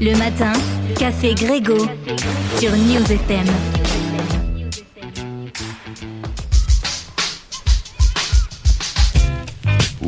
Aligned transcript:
Le 0.00 0.16
matin, 0.16 0.52
Café 0.96 1.34
Grégo 1.34 1.76
sur 2.60 2.70
News 2.70 3.10
FM. 3.10 3.77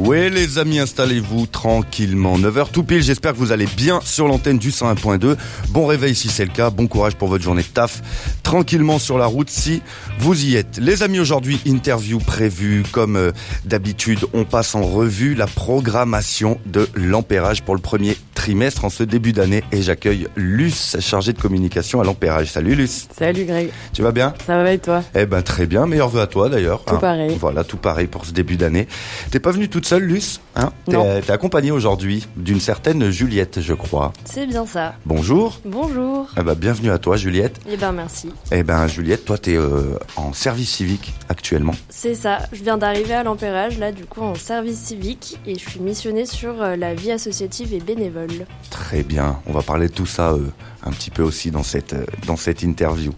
Oui 0.02 0.30
les 0.30 0.58
amis, 0.58 0.78
installez-vous 0.78 1.46
tranquillement. 1.46 2.38
9h 2.38 2.70
tout 2.72 2.84
pile, 2.84 3.02
j'espère 3.02 3.32
que 3.32 3.36
vous 3.36 3.52
allez 3.52 3.66
bien 3.66 4.00
sur 4.02 4.28
l'antenne 4.28 4.58
du 4.58 4.70
101.2. 4.70 5.36
Bon 5.68 5.84
réveil 5.84 6.14
si 6.14 6.28
c'est 6.28 6.46
le 6.46 6.50
cas, 6.50 6.70
bon 6.70 6.86
courage 6.86 7.16
pour 7.16 7.28
votre 7.28 7.44
journée 7.44 7.62
de 7.62 7.68
taf. 7.68 8.00
Tranquillement 8.42 8.98
sur 8.98 9.18
la 9.18 9.26
route 9.26 9.50
si 9.50 9.82
vous 10.18 10.46
y 10.46 10.56
êtes. 10.56 10.78
Les 10.78 11.02
amis, 11.02 11.20
aujourd'hui, 11.20 11.60
interview 11.66 12.18
prévue. 12.18 12.82
Comme 12.90 13.16
euh, 13.16 13.30
d'habitude, 13.66 14.20
on 14.32 14.44
passe 14.44 14.74
en 14.74 14.82
revue 14.82 15.34
la 15.34 15.46
programmation 15.46 16.58
de 16.64 16.88
l'ampérage 16.94 17.62
pour 17.62 17.74
le 17.74 17.82
premier 17.82 18.16
trimestre 18.34 18.86
en 18.86 18.90
ce 18.90 19.02
début 19.02 19.32
d'année. 19.32 19.62
Et 19.70 19.82
j'accueille 19.82 20.28
Luce, 20.34 20.96
chargée 21.00 21.34
de 21.34 21.40
communication 21.40 22.00
à 22.00 22.04
l'ampérage. 22.04 22.46
Salut 22.46 22.74
Luce. 22.74 23.06
Salut 23.16 23.44
Greg. 23.44 23.70
Tu 23.92 24.00
vas 24.00 24.12
bien? 24.12 24.32
Ça 24.46 24.62
va 24.62 24.72
et 24.72 24.78
toi? 24.78 25.04
Eh 25.14 25.26
ben 25.26 25.42
très 25.42 25.66
bien, 25.66 25.86
meilleur 25.86 26.08
vœu 26.08 26.22
à 26.22 26.26
toi 26.26 26.48
d'ailleurs. 26.48 26.84
Tout 26.86 26.96
pareil. 26.96 27.36
Voilà, 27.38 27.64
tout 27.64 27.76
pareil 27.76 28.06
pour 28.06 28.24
ce 28.24 28.32
début 28.32 28.56
d'année. 28.56 28.88
T'es 29.30 29.40
pas 29.40 29.50
venue 29.50 29.68
toute 29.68 29.84
seule, 29.90 30.04
Luce 30.04 30.40
hein 30.54 30.70
Non. 30.86 31.02
T'es 31.02 31.22
t'es 31.22 31.32
accompagnée 31.32 31.72
aujourd'hui 31.72 32.28
d'une 32.36 32.60
certaine 32.60 33.10
Juliette, 33.10 33.60
je 33.60 33.74
crois. 33.74 34.12
C'est 34.24 34.46
bien 34.46 34.64
ça. 34.64 34.94
Bonjour. 35.04 35.58
Bonjour. 35.64 36.28
Eh 36.38 36.44
ben, 36.44 36.54
bienvenue 36.54 36.92
à 36.92 36.98
toi, 36.98 37.16
Juliette. 37.16 37.60
Eh 37.68 37.76
ben 37.76 37.90
merci. 37.90 38.30
Eh 38.52 38.62
ben, 38.62 38.86
Juliette, 38.86 39.24
toi, 39.24 39.36
t'es 39.36 39.56
euh, 39.56 39.98
en 40.14 40.32
service 40.32 40.70
civique 40.70 41.12
actuellement. 41.28 41.74
C'est 41.88 42.14
ça. 42.14 42.38
Je 42.52 42.62
viens 42.62 42.78
d'arriver 42.78 43.14
à 43.14 43.24
l'Empérage, 43.24 43.78
là, 43.78 43.90
du 43.90 44.04
coup, 44.04 44.20
en 44.20 44.36
service 44.36 44.78
civique, 44.78 45.40
et 45.44 45.54
je 45.54 45.68
suis 45.68 45.80
missionnée 45.80 46.24
sur 46.24 46.62
euh, 46.62 46.76
la 46.76 46.94
vie 46.94 47.10
associative 47.10 47.74
et 47.74 47.80
bénévole. 47.80 48.46
Très 48.70 49.02
bien. 49.02 49.40
On 49.46 49.52
va 49.52 49.62
parler 49.62 49.88
de 49.88 49.92
tout 49.92 50.06
ça 50.06 50.34
euh, 50.34 50.52
un 50.84 50.90
petit 50.92 51.10
peu 51.10 51.24
aussi 51.24 51.50
dans 51.50 51.64
cette 51.64 51.94
euh, 51.94 52.04
dans 52.28 52.36
cette 52.36 52.62
interview. 52.62 53.12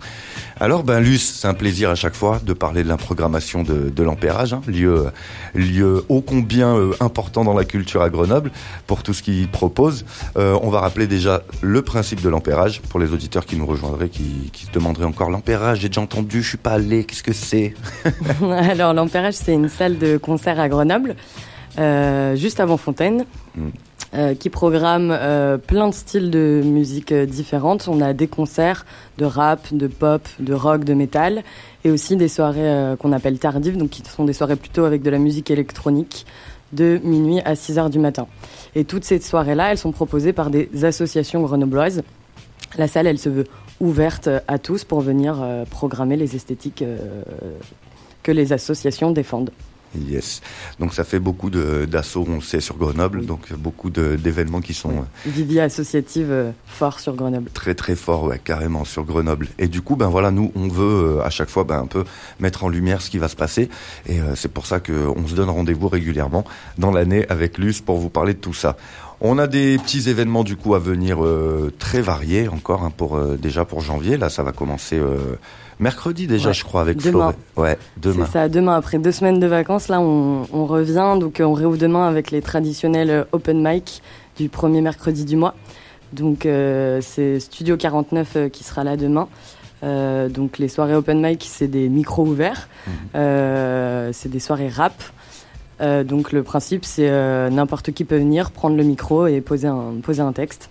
Alors, 0.62 0.84
ben, 0.84 1.00
Luce, 1.00 1.40
c'est 1.40 1.48
un 1.48 1.54
plaisir 1.54 1.90
à 1.90 1.96
chaque 1.96 2.14
fois 2.14 2.38
de 2.40 2.52
parler 2.52 2.84
de 2.84 2.88
la 2.88 2.96
programmation 2.96 3.64
de, 3.64 3.90
de 3.90 4.02
l'ampérage, 4.04 4.52
hein, 4.52 4.60
lieu 4.68 5.06
lieu 5.56 6.04
ô 6.08 6.20
combien 6.20 6.76
euh, 6.76 6.92
important 7.00 7.42
dans 7.42 7.52
la 7.52 7.64
culture 7.64 8.00
à 8.00 8.10
Grenoble 8.10 8.52
pour 8.86 9.02
tout 9.02 9.12
ce 9.12 9.24
qu'il 9.24 9.48
propose. 9.48 10.04
Euh, 10.36 10.56
on 10.62 10.70
va 10.70 10.78
rappeler 10.78 11.08
déjà 11.08 11.42
le 11.62 11.82
principe 11.82 12.20
de 12.20 12.28
l'ampérage 12.28 12.80
pour 12.80 13.00
les 13.00 13.12
auditeurs 13.12 13.44
qui 13.44 13.56
nous 13.56 13.66
rejoindraient, 13.66 14.08
qui, 14.08 14.50
qui 14.52 14.66
se 14.66 14.70
demanderaient 14.70 15.04
encore 15.04 15.30
l'ampérage. 15.30 15.80
J'ai 15.80 15.88
déjà 15.88 16.00
entendu, 16.00 16.44
je 16.44 16.50
suis 16.50 16.58
pas 16.58 16.74
allé. 16.74 17.02
Qu'est-ce 17.02 17.24
que 17.24 17.32
c'est? 17.32 17.74
Alors 18.70 18.94
l'Empérage, 18.94 19.34
c'est 19.34 19.54
une 19.54 19.68
salle 19.68 19.98
de 19.98 20.16
concert 20.16 20.60
à 20.60 20.68
Grenoble, 20.68 21.16
euh, 21.80 22.36
juste 22.36 22.60
avant 22.60 22.76
Fontaine, 22.76 23.24
Mm. 23.56 23.68
Euh, 24.14 24.34
qui 24.34 24.50
programme 24.50 25.10
euh, 25.10 25.56
plein 25.56 25.88
de 25.88 25.94
styles 25.94 26.30
de 26.30 26.60
musique 26.62 27.12
euh, 27.12 27.24
différentes. 27.24 27.88
On 27.88 28.02
a 28.02 28.12
des 28.12 28.28
concerts 28.28 28.84
de 29.16 29.24
rap, 29.24 29.72
de 29.72 29.86
pop, 29.86 30.28
de 30.38 30.52
rock, 30.52 30.84
de 30.84 30.92
métal, 30.92 31.42
et 31.82 31.90
aussi 31.90 32.16
des 32.16 32.28
soirées 32.28 32.94
qu'on 32.98 33.10
appelle 33.12 33.38
tardives, 33.38 33.78
donc 33.78 33.88
qui 33.88 34.02
sont 34.04 34.26
des 34.26 34.34
soirées 34.34 34.56
plutôt 34.56 34.84
avec 34.84 35.00
de 35.00 35.08
la 35.08 35.16
musique 35.16 35.50
électronique, 35.50 36.26
de 36.74 37.00
minuit 37.02 37.40
à 37.46 37.56
6 37.56 37.78
heures 37.78 37.88
du 37.88 37.98
matin. 37.98 38.26
Et 38.74 38.84
toutes 38.84 39.04
ces 39.04 39.18
soirées-là, 39.18 39.70
elles 39.72 39.78
sont 39.78 39.92
proposées 39.92 40.34
par 40.34 40.50
des 40.50 40.68
associations 40.84 41.40
grenobloises. 41.40 42.02
La 42.76 42.88
salle, 42.88 43.06
elle 43.06 43.18
se 43.18 43.30
veut 43.30 43.46
ouverte 43.80 44.28
à 44.46 44.58
tous 44.58 44.84
pour 44.84 45.00
venir 45.00 45.42
programmer 45.70 46.16
les 46.16 46.36
esthétiques 46.36 46.84
que 48.22 48.32
les 48.32 48.52
associations 48.52 49.10
défendent. 49.10 49.50
Yes. 49.98 50.40
Donc 50.78 50.94
ça 50.94 51.04
fait 51.04 51.18
beaucoup 51.18 51.50
d'assauts, 51.50 52.24
on 52.28 52.36
le 52.36 52.40
sait, 52.40 52.60
sur 52.60 52.76
Grenoble, 52.76 53.26
donc 53.26 53.52
beaucoup 53.54 53.90
d'événements 53.90 54.60
qui 54.60 54.74
sont 54.74 54.90
euh, 54.90 55.26
Vivier 55.26 55.60
associative 55.60 56.28
euh, 56.30 56.50
fort 56.66 57.00
sur 57.00 57.14
Grenoble. 57.14 57.50
très 57.52 57.74
très 57.74 57.94
forts, 57.94 58.24
ouais, 58.24 58.40
carrément, 58.42 58.84
sur 58.84 59.04
Grenoble. 59.04 59.48
Et 59.58 59.68
du 59.68 59.82
coup, 59.82 59.96
ben 59.96 60.08
voilà, 60.08 60.30
nous, 60.30 60.50
on 60.54 60.68
veut 60.68 61.18
euh, 61.18 61.24
à 61.24 61.30
chaque 61.30 61.50
fois 61.50 61.64
ben, 61.64 61.80
un 61.80 61.86
peu 61.86 62.04
mettre 62.40 62.64
en 62.64 62.68
lumière 62.68 63.02
ce 63.02 63.10
qui 63.10 63.18
va 63.18 63.28
se 63.28 63.36
passer. 63.36 63.68
Et 64.06 64.20
euh, 64.20 64.34
c'est 64.34 64.52
pour 64.52 64.66
ça 64.66 64.80
qu'on 64.80 65.26
se 65.26 65.34
donne 65.34 65.50
rendez-vous 65.50 65.88
régulièrement 65.88 66.44
dans 66.78 66.90
l'année 66.90 67.26
avec 67.28 67.58
Luce 67.58 67.80
pour 67.80 67.98
vous 67.98 68.10
parler 68.10 68.34
de 68.34 68.38
tout 68.38 68.54
ça. 68.54 68.76
On 69.24 69.38
a 69.38 69.46
des 69.46 69.78
petits 69.78 70.10
événements 70.10 70.42
du 70.42 70.56
coup 70.56 70.74
à 70.74 70.80
venir 70.80 71.24
euh, 71.24 71.72
très 71.78 72.00
variés 72.00 72.48
encore 72.48 72.82
hein, 72.82 72.92
pour 72.94 73.16
euh, 73.16 73.36
déjà 73.36 73.64
pour 73.64 73.80
janvier. 73.80 74.16
Là, 74.16 74.28
ça 74.28 74.42
va 74.42 74.50
commencer 74.50 74.98
euh, 74.98 75.38
mercredi 75.82 76.26
déjà, 76.26 76.48
Ouais. 76.48 76.54
je 76.54 76.64
crois, 76.64 76.80
avec 76.80 76.98
Demain. 77.02 77.34
Flo. 77.54 77.62
Ouais, 77.64 77.76
demain. 77.98 78.24
C'est 78.26 78.32
ça, 78.32 78.48
demain, 78.48 78.74
après 78.76 78.98
deux 78.98 79.12
semaines 79.12 79.40
de 79.40 79.46
vacances, 79.46 79.88
là, 79.88 80.00
on, 80.00 80.46
on 80.52 80.64
revient. 80.64 81.16
Donc, 81.20 81.40
euh, 81.40 81.44
on 81.44 81.52
réouvre 81.52 81.76
demain 81.76 82.08
avec 82.08 82.30
les 82.30 82.40
traditionnels 82.40 83.10
euh, 83.10 83.24
open 83.32 83.62
mic 83.62 84.02
du 84.38 84.48
premier 84.48 84.80
mercredi 84.80 85.24
du 85.24 85.36
mois. 85.36 85.54
Donc, 86.12 86.46
euh, 86.46 87.00
c'est 87.02 87.40
Studio 87.40 87.76
49 87.76 88.32
euh, 88.36 88.48
qui 88.48 88.64
sera 88.64 88.84
là 88.84 88.96
demain. 88.96 89.28
Euh, 89.82 90.28
donc, 90.28 90.58
les 90.58 90.68
soirées 90.68 90.94
open 90.94 91.20
mic, 91.20 91.44
c'est 91.50 91.68
des 91.68 91.88
micros 91.88 92.24
ouverts. 92.26 92.68
Mhm. 92.86 92.92
Euh, 93.16 94.10
c'est 94.12 94.28
des 94.30 94.40
soirées 94.40 94.68
rap. 94.68 94.94
Donc, 96.04 96.30
le 96.30 96.44
principe, 96.44 96.84
c'est 96.84 97.10
n'importe 97.50 97.90
qui 97.90 98.04
peut 98.04 98.16
venir, 98.18 98.52
prendre 98.52 98.76
le 98.76 98.84
micro 98.84 99.26
et 99.26 99.40
poser 99.40 99.66
un, 99.66 99.94
poser 100.00 100.22
un 100.22 100.32
texte. 100.32 100.70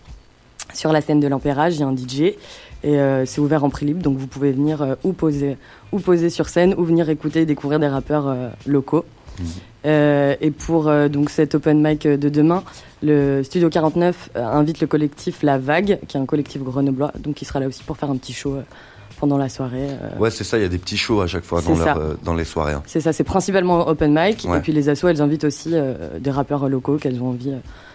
Sur 0.74 0.94
la 0.94 1.02
scène 1.02 1.20
de 1.20 1.28
l'Empérage, 1.28 1.76
il 1.76 1.82
y 1.82 1.84
a 1.84 1.88
un 1.88 1.94
DJ 1.98 2.36
et 2.84 2.98
euh, 3.00 3.26
c'est 3.26 3.42
ouvert 3.42 3.64
en 3.64 3.70
prix 3.70 3.86
libre, 3.86 4.02
donc 4.02 4.18
vous 4.18 4.28
pouvez 4.28 4.52
venir 4.52 4.82
euh, 4.82 4.96
ou 5.04 5.14
poser 5.14 5.58
ou 5.92 6.00
poser 6.00 6.30
sur 6.30 6.50
scène 6.50 6.74
ou 6.78 6.84
venir 6.84 7.10
écouter 7.10 7.42
et 7.42 7.46
découvrir 7.46 7.80
des 7.80 7.88
rappeurs 7.88 8.28
euh, 8.28 8.50
locaux. 8.66 9.06
Mhm. 9.40 9.46
Et 10.42 10.52
pour 10.52 10.92
donc 11.10 11.30
cet 11.32 11.56
open 11.56 11.82
mic 11.82 12.06
de 12.08 12.30
demain, 12.30 12.64
le 13.02 13.42
Studio 13.44 13.70
49 13.70 14.30
euh, 14.36 14.46
invite 14.46 14.80
le 14.80 14.86
collectif 14.88 15.42
La 15.42 15.58
Vague, 15.58 15.98
qui 16.08 16.18
est 16.18 16.20
un 16.20 16.26
collectif 16.28 16.62
grenoblois, 16.62 17.12
donc 17.18 17.36
qui 17.36 17.46
sera 17.46 17.60
là 17.60 17.68
aussi 17.68 17.84
pour 17.84 17.98
faire 17.98 18.12
un 18.12 18.18
petit 18.18 18.34
show 18.34 18.58
pendant 19.20 19.38
la 19.38 19.50
soirée. 19.50 19.88
euh. 19.90 20.20
Ouais, 20.20 20.30
c'est 20.30 20.44
ça, 20.44 20.58
il 20.58 20.62
y 20.62 20.66
a 20.66 20.70
des 20.70 20.78
petits 20.78 20.98
shows 20.98 21.22
à 21.22 21.28
chaque 21.28 21.44
fois 21.44 21.62
dans, 21.62 21.76
leur, 21.76 21.98
euh, 21.98 22.14
dans 22.24 22.34
les 22.36 22.44
soirées. 22.46 22.74
hein. 22.74 22.84
C'est 22.86 23.02
ça, 23.02 23.12
c'est 23.14 23.24
principalement 23.24 23.88
open 23.88 24.12
mic. 24.14 24.46
Ouais. 24.48 24.58
Et 24.58 24.62
puis 24.62 24.72
les 24.72 24.90
assos, 24.90 25.08
elles 25.08 25.22
invitent 25.22 25.44
aussi 25.46 25.70
euh, 25.74 26.20
des 26.20 26.32
rappeurs 26.32 26.68
locaux 26.70 26.98
qu'elles 26.98 27.22
ont 27.22 27.30
envie, 27.30 27.54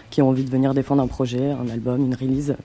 qui 0.09 0.21
ont 0.21 0.29
envie 0.29 0.43
de 0.43 0.49
venir 0.49 0.73
défendre 0.73 1.01
un 1.03 1.07
projet, 1.07 1.51
un 1.51 1.69
album, 1.69 2.01
une 2.05 2.15
release. 2.15 2.55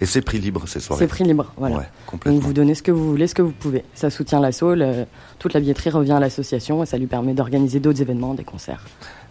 Et 0.00 0.06
c'est 0.06 0.20
prix 0.20 0.38
libre 0.38 0.66
ces 0.66 0.80
soirées. 0.80 1.00
C'est 1.04 1.08
prix 1.08 1.24
libre, 1.24 1.52
voilà. 1.56 1.76
Ouais, 1.78 1.88
Donc 2.26 2.40
vous 2.42 2.52
donnez 2.52 2.74
ce 2.74 2.82
que 2.82 2.90
vous 2.92 3.08
voulez, 3.10 3.26
ce 3.26 3.34
que 3.34 3.42
vous 3.42 3.52
pouvez. 3.52 3.84
Ça 3.94 4.10
soutient 4.10 4.40
l'asso, 4.40 4.74
le- 4.74 5.06
toute 5.38 5.54
la 5.54 5.60
billetterie 5.60 5.90
revient 5.90 6.12
à 6.12 6.20
l'association 6.20 6.82
et 6.82 6.86
ça 6.86 6.98
lui 6.98 7.06
permet 7.06 7.32
d'organiser 7.34 7.80
d'autres 7.80 8.02
événements, 8.02 8.34
des 8.34 8.44
concerts. 8.44 8.84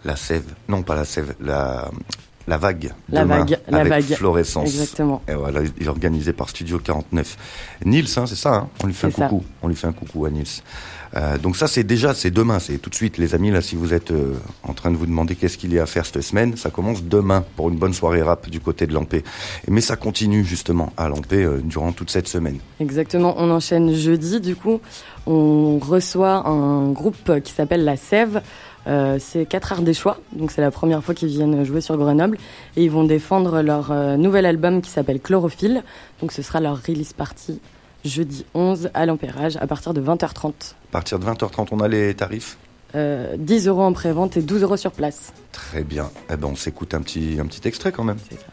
La 0.04 0.16
sève, 0.16 0.44
non 0.68 0.82
pas 0.82 0.94
la 0.96 1.04
sève, 1.04 1.34
la, 1.40 1.90
la 2.46 2.58
vague. 2.58 2.92
La 3.10 3.22
demain, 3.22 3.38
vague, 3.38 3.58
la 3.68 3.78
avec 3.78 3.90
vague. 3.90 4.16
Fluorescence. 4.16 4.68
Exactement. 4.68 5.22
Et 5.28 5.34
voilà, 5.34 5.60
il 5.62 5.86
est 5.86 5.88
organisé 5.88 6.32
par 6.32 6.48
Studio 6.48 6.78
49. 6.78 7.36
Nils, 7.84 8.06
hein, 8.16 8.26
c'est 8.26 8.36
ça, 8.36 8.54
hein 8.54 8.68
on 8.82 8.86
lui 8.86 8.94
fait 8.94 9.08
un 9.08 9.10
ça. 9.10 9.28
coucou. 9.28 9.44
On 9.62 9.68
lui 9.68 9.76
fait 9.76 9.86
un 9.86 9.92
coucou 9.92 10.24
à 10.26 10.30
Nils. 10.30 10.62
Euh, 11.16 11.38
donc 11.38 11.56
ça, 11.56 11.66
c'est 11.66 11.84
déjà, 11.84 12.14
c'est 12.14 12.30
demain, 12.30 12.58
c'est 12.58 12.78
tout 12.78 12.90
de 12.90 12.94
suite, 12.94 13.18
les 13.18 13.34
amis. 13.34 13.50
Là, 13.50 13.62
si 13.62 13.74
vous 13.74 13.94
êtes 13.94 14.10
euh, 14.10 14.34
en 14.62 14.74
train 14.74 14.90
de 14.90 14.96
vous 14.96 15.06
demander 15.06 15.34
qu'est-ce 15.34 15.56
qu'il 15.56 15.72
y 15.72 15.78
a 15.78 15.84
à 15.84 15.86
faire 15.86 16.04
cette 16.04 16.20
semaine, 16.22 16.56
ça 16.56 16.70
commence 16.70 17.04
demain 17.04 17.44
pour 17.56 17.68
une 17.68 17.76
bonne 17.76 17.94
soirée 17.94 18.22
rap 18.22 18.48
du 18.50 18.60
côté 18.60 18.86
de 18.86 18.92
Lampé. 18.92 19.24
Mais 19.68 19.80
ça 19.80 19.96
continue 19.96 20.44
justement 20.44 20.92
à 20.96 21.08
Lampé 21.08 21.42
euh, 21.42 21.60
durant 21.64 21.92
toute 21.92 22.10
cette 22.10 22.28
semaine. 22.28 22.58
Exactement, 22.80 23.34
on 23.38 23.50
enchaîne 23.50 23.94
jeudi, 23.94 24.40
du 24.40 24.56
coup, 24.56 24.80
on 25.26 25.78
reçoit 25.78 26.46
un 26.46 26.90
groupe 26.90 27.40
qui 27.42 27.52
s'appelle 27.52 27.84
La 27.84 27.96
Sève. 27.96 28.42
Euh, 28.86 29.18
c'est 29.20 29.46
4 29.46 29.72
Arts 29.72 29.82
des 29.82 29.94
Choix, 29.94 30.18
donc 30.32 30.50
c'est 30.50 30.60
la 30.60 30.70
première 30.70 31.02
fois 31.02 31.14
qu'ils 31.14 31.28
viennent 31.28 31.64
jouer 31.64 31.80
sur 31.80 31.96
Grenoble. 31.96 32.38
Et 32.76 32.84
ils 32.84 32.90
vont 32.90 33.04
défendre 33.04 33.62
leur 33.62 33.90
euh, 33.90 34.16
nouvel 34.16 34.46
album 34.46 34.82
qui 34.82 34.90
s'appelle 34.90 35.20
Chlorophylle. 35.20 35.82
Donc 36.20 36.32
ce 36.32 36.42
sera 36.42 36.60
leur 36.60 36.80
release 36.82 37.12
party 37.12 37.60
jeudi 38.04 38.44
11 38.54 38.90
à 38.94 39.06
l'Empérage 39.06 39.56
à 39.56 39.66
partir 39.66 39.92
de 39.92 40.00
20h30. 40.00 40.48
À 40.48 40.52
partir 40.92 41.18
de 41.18 41.24
20h30, 41.24 41.68
on 41.72 41.80
a 41.80 41.88
les 41.88 42.14
tarifs. 42.14 42.56
Euh, 42.94 43.34
10 43.36 43.66
euros 43.66 43.82
en 43.82 43.92
pré-vente 43.92 44.36
et 44.36 44.42
12 44.42 44.62
euros 44.62 44.76
sur 44.76 44.92
place. 44.92 45.32
Très 45.52 45.82
bien. 45.82 46.10
Eh 46.30 46.36
ben, 46.36 46.48
on 46.48 46.56
s'écoute 46.56 46.94
un 46.94 47.02
petit, 47.02 47.38
un 47.40 47.46
petit 47.46 47.66
extrait 47.66 47.92
quand 47.92 48.04
même. 48.04 48.18
C'est 48.28 48.38
ça. 48.38 48.46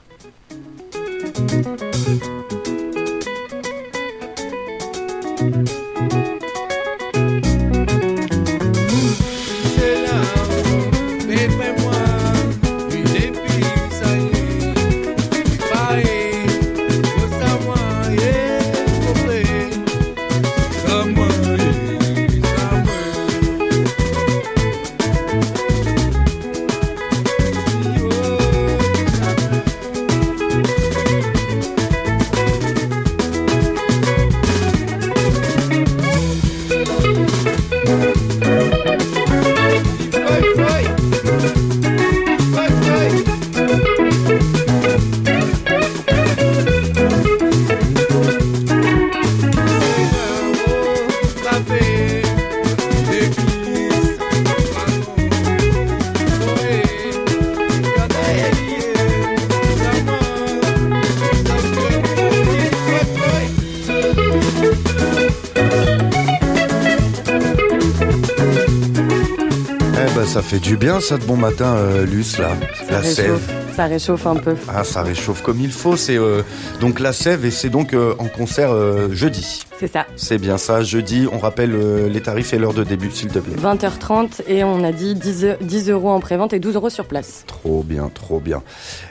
Ça 70.25 70.41
fait 70.41 70.59
du 70.59 70.77
bien 70.77 70.99
ça 70.99 71.17
de 71.17 71.23
bon 71.25 71.37
matin, 71.37 71.75
euh, 71.75 72.05
Luce, 72.05 72.37
là. 72.37 72.49
Ça 72.87 72.91
La 72.91 72.99
réchauffe, 72.99 73.15
sève. 73.15 73.39
ça 73.75 73.85
réchauffe 73.85 74.27
un 74.27 74.35
peu. 74.35 74.55
Ah, 74.67 74.83
ça 74.83 75.01
réchauffe 75.03 75.41
comme 75.41 75.59
il 75.59 75.71
faut. 75.71 75.95
C'est 75.97 76.17
euh, 76.17 76.41
donc 76.79 76.99
la 76.99 77.13
sève 77.13 77.45
et 77.45 77.51
c'est 77.51 77.69
donc 77.69 77.93
euh, 77.93 78.13
en 78.19 78.25
concert 78.27 78.71
euh, 78.71 79.09
jeudi. 79.11 79.63
C'est 79.83 79.91
ça. 79.91 80.05
C'est 80.15 80.37
bien 80.37 80.57
ça, 80.57 80.81
jeudi. 80.81 81.27
On 81.29 81.39
rappelle 81.39 81.73
euh, 81.73 82.07
les 82.07 82.21
tarifs 82.21 82.53
et 82.53 82.57
l'heure 82.57 82.73
de 82.73 82.85
début, 82.85 83.11
s'il 83.11 83.27
te 83.27 83.39
plaît. 83.39 83.57
20h30 83.61 84.41
et 84.47 84.63
on 84.63 84.81
a 84.81 84.93
dit 84.93 85.13
10, 85.13 85.43
eu- 85.43 85.47
10 85.65 85.89
euros 85.89 86.09
en 86.11 86.21
prévente 86.21 86.53
et 86.53 86.59
12 86.59 86.75
euros 86.75 86.89
sur 86.89 87.03
place. 87.05 87.43
Trop 87.47 87.83
bien, 87.83 88.09
trop 88.13 88.39
bien. 88.39 88.63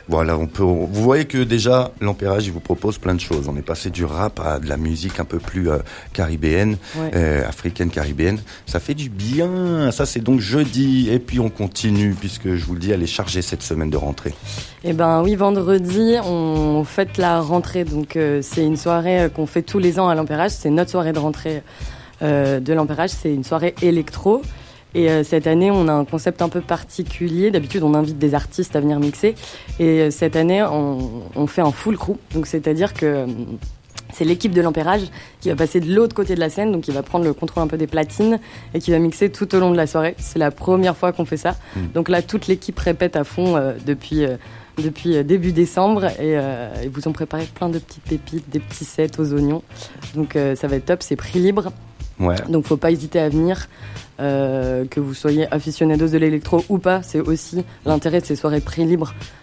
Voilà, 0.09 0.39
on 0.39 0.47
peut. 0.47 0.63
Vous 0.63 0.87
voyez 1.03 1.27
que 1.27 1.37
déjà 1.45 1.91
l'Empérage, 2.01 2.47
il 2.47 2.53
vous 2.53 2.61
propose 2.61 2.97
plein 2.97 3.15
de 3.15 3.21
choses. 3.21 3.49
On 3.51 3.57
est 3.59 3.63
passé 3.63 3.91
du 3.91 4.07
rap 4.07 4.41
à 4.41 4.61
de 4.61 4.67
la 4.69 4.79
musique 4.79 5.21
un 5.21 5.27
peu 5.27 5.39
plus 5.39 5.69
euh, 5.71 5.79
caribéenne, 6.15 6.79
Ouais. 6.97 7.11
euh, 7.17 7.47
africaine 7.47 7.91
caribéenne. 7.91 8.41
Ça 8.65 8.81
fait 8.81 8.95
du 8.95 9.11
bien. 9.11 9.91
Ça, 9.93 10.07
c'est 10.07 10.21
donc 10.21 10.41
jeudi. 10.41 11.11
Et 11.11 11.19
puis 11.19 11.39
on 11.39 11.51
continue 11.51 12.15
puisque 12.19 12.55
je 12.55 12.65
vous 12.65 12.73
le 12.73 12.81
dis, 12.81 12.93
elle 12.93 13.03
est 13.03 13.07
chargée 13.07 13.43
cette 13.43 13.63
semaine 13.63 13.91
de 13.91 13.99
rentrée. 13.99 14.33
Eh 14.85 14.95
ben 14.95 15.23
oui, 15.23 15.35
vendredi, 15.35 16.15
on 16.25 16.83
fête 16.85 17.19
la 17.19 17.41
rentrée. 17.41 17.85
Donc 17.85 18.17
euh, 18.17 18.41
c'est 18.43 18.65
une 18.65 18.79
soirée 18.79 19.21
euh, 19.25 19.29
qu'on 19.29 19.47
fait 19.47 19.63
tous 19.63 19.79
les 19.79 19.99
ans 20.01 20.09
à 20.09 20.15
l'Empérage. 20.15 20.51
C'est 20.63 20.71
notre 20.71 20.93
soirée 20.93 21.13
de 21.13 21.19
rentrée 21.19 21.63
euh, 22.23 22.61
de 22.61 22.73
l'Empérage. 22.73 23.11
C'est 23.11 23.35
une 23.35 23.43
soirée 23.43 23.75
électro. 23.83 24.43
Et 24.95 25.11
euh, 25.11 25.25
cette 25.25 25.49
année, 25.49 25.73
on 25.73 25.89
a 25.89 25.93
un 25.93 26.05
concept 26.05 26.41
un 26.41 26.49
peu 26.49 26.61
particulier. 26.61 27.51
D'habitude, 27.51 27.83
on 27.83 27.95
invite 27.95 28.19
des 28.19 28.35
artistes 28.35 28.77
à 28.77 28.81
venir 28.81 29.01
mixer. 29.01 29.35
Et 29.81 30.03
euh, 30.03 30.11
cette 30.13 30.37
année, 30.37 30.63
on, 30.63 31.23
on 31.35 31.47
fait 31.49 31.63
un 31.63 31.73
full 31.73 31.97
crew. 31.97 32.17
Donc 32.33 32.47
c'est-à-dire 32.47 32.95
que 32.95 33.07
euh, 33.07 33.27
c'est 34.13 34.25
l'équipe 34.25 34.53
de 34.53 34.61
l'Empérage 34.61 35.03
qui 35.41 35.49
va 35.49 35.57
passer 35.57 35.81
de 35.81 35.93
l'autre 35.93 36.15
côté 36.15 36.37
de 36.37 36.41
la 36.41 36.49
scène, 36.49 36.71
donc 36.71 36.83
qui 36.83 36.93
va 36.93 37.03
prendre 37.03 37.25
le 37.25 37.33
contrôle 37.33 37.65
un 37.65 37.67
peu 37.67 37.79
des 37.79 37.89
platines 37.89 38.39
et 38.73 38.79
qui 38.79 38.93
va 38.93 39.01
mixer 39.01 39.31
tout 39.31 39.53
au 39.57 39.59
long 39.59 39.73
de 39.73 39.77
la 39.77 39.89
soirée. 39.89 40.15
C'est 40.19 40.39
la 40.39 40.53
première 40.53 40.97
fois 40.97 41.13
qu'on 41.13 41.25
fait 41.25 41.39
ça. 41.39 41.57
Donc 41.95 42.09
là, 42.09 42.23
toute 42.23 42.47
l'équipe 42.47 42.79
répète 42.79 43.17
à 43.17 43.25
fond 43.25 43.59
depuis, 43.87 44.27
depuis 44.79 45.17
euh, 45.17 45.23
début 45.23 45.53
décembre 45.53 46.05
et 46.05 46.39
euh, 46.39 46.69
ils 46.83 46.91
vous 46.91 47.09
ont 47.09 47.13
préparé 47.13 47.45
plein 47.45 47.69
de 47.69 47.79
petites 47.79 48.05
pépites, 48.05 48.49
des 48.51 48.61
petits 48.61 48.85
sets 48.85 49.19
aux 49.19 49.33
oignons. 49.33 49.63
Donc 50.15 50.37
euh, 50.37 50.55
ça 50.55 50.69
va 50.69 50.77
être 50.77 50.87
top, 50.87 51.03
c'est 51.03 51.17
prix 51.17 51.41
libre. 51.41 51.73
Ouais. 52.21 52.37
Donc 52.49 52.67
faut 52.67 52.77
pas 52.77 52.91
hésiter 52.91 53.19
à 53.19 53.29
venir, 53.29 53.69
euh, 54.21 54.85
que 54.87 55.01
vous 55.01 55.15
soyez 55.15 55.53
aficionados 55.53 56.09
de 56.09 56.19
l'électro 56.19 56.65
ou 56.69 56.79
pas. 56.79 57.03
C'est 57.03 57.21
aussi 57.21 57.65
l'intérêt 57.85 58.21
de 58.21 58.27
ces 58.27 58.37
soirées 58.37 58.61
prix 58.61 58.85
libre 58.85 59.15
euh, 59.15 59.42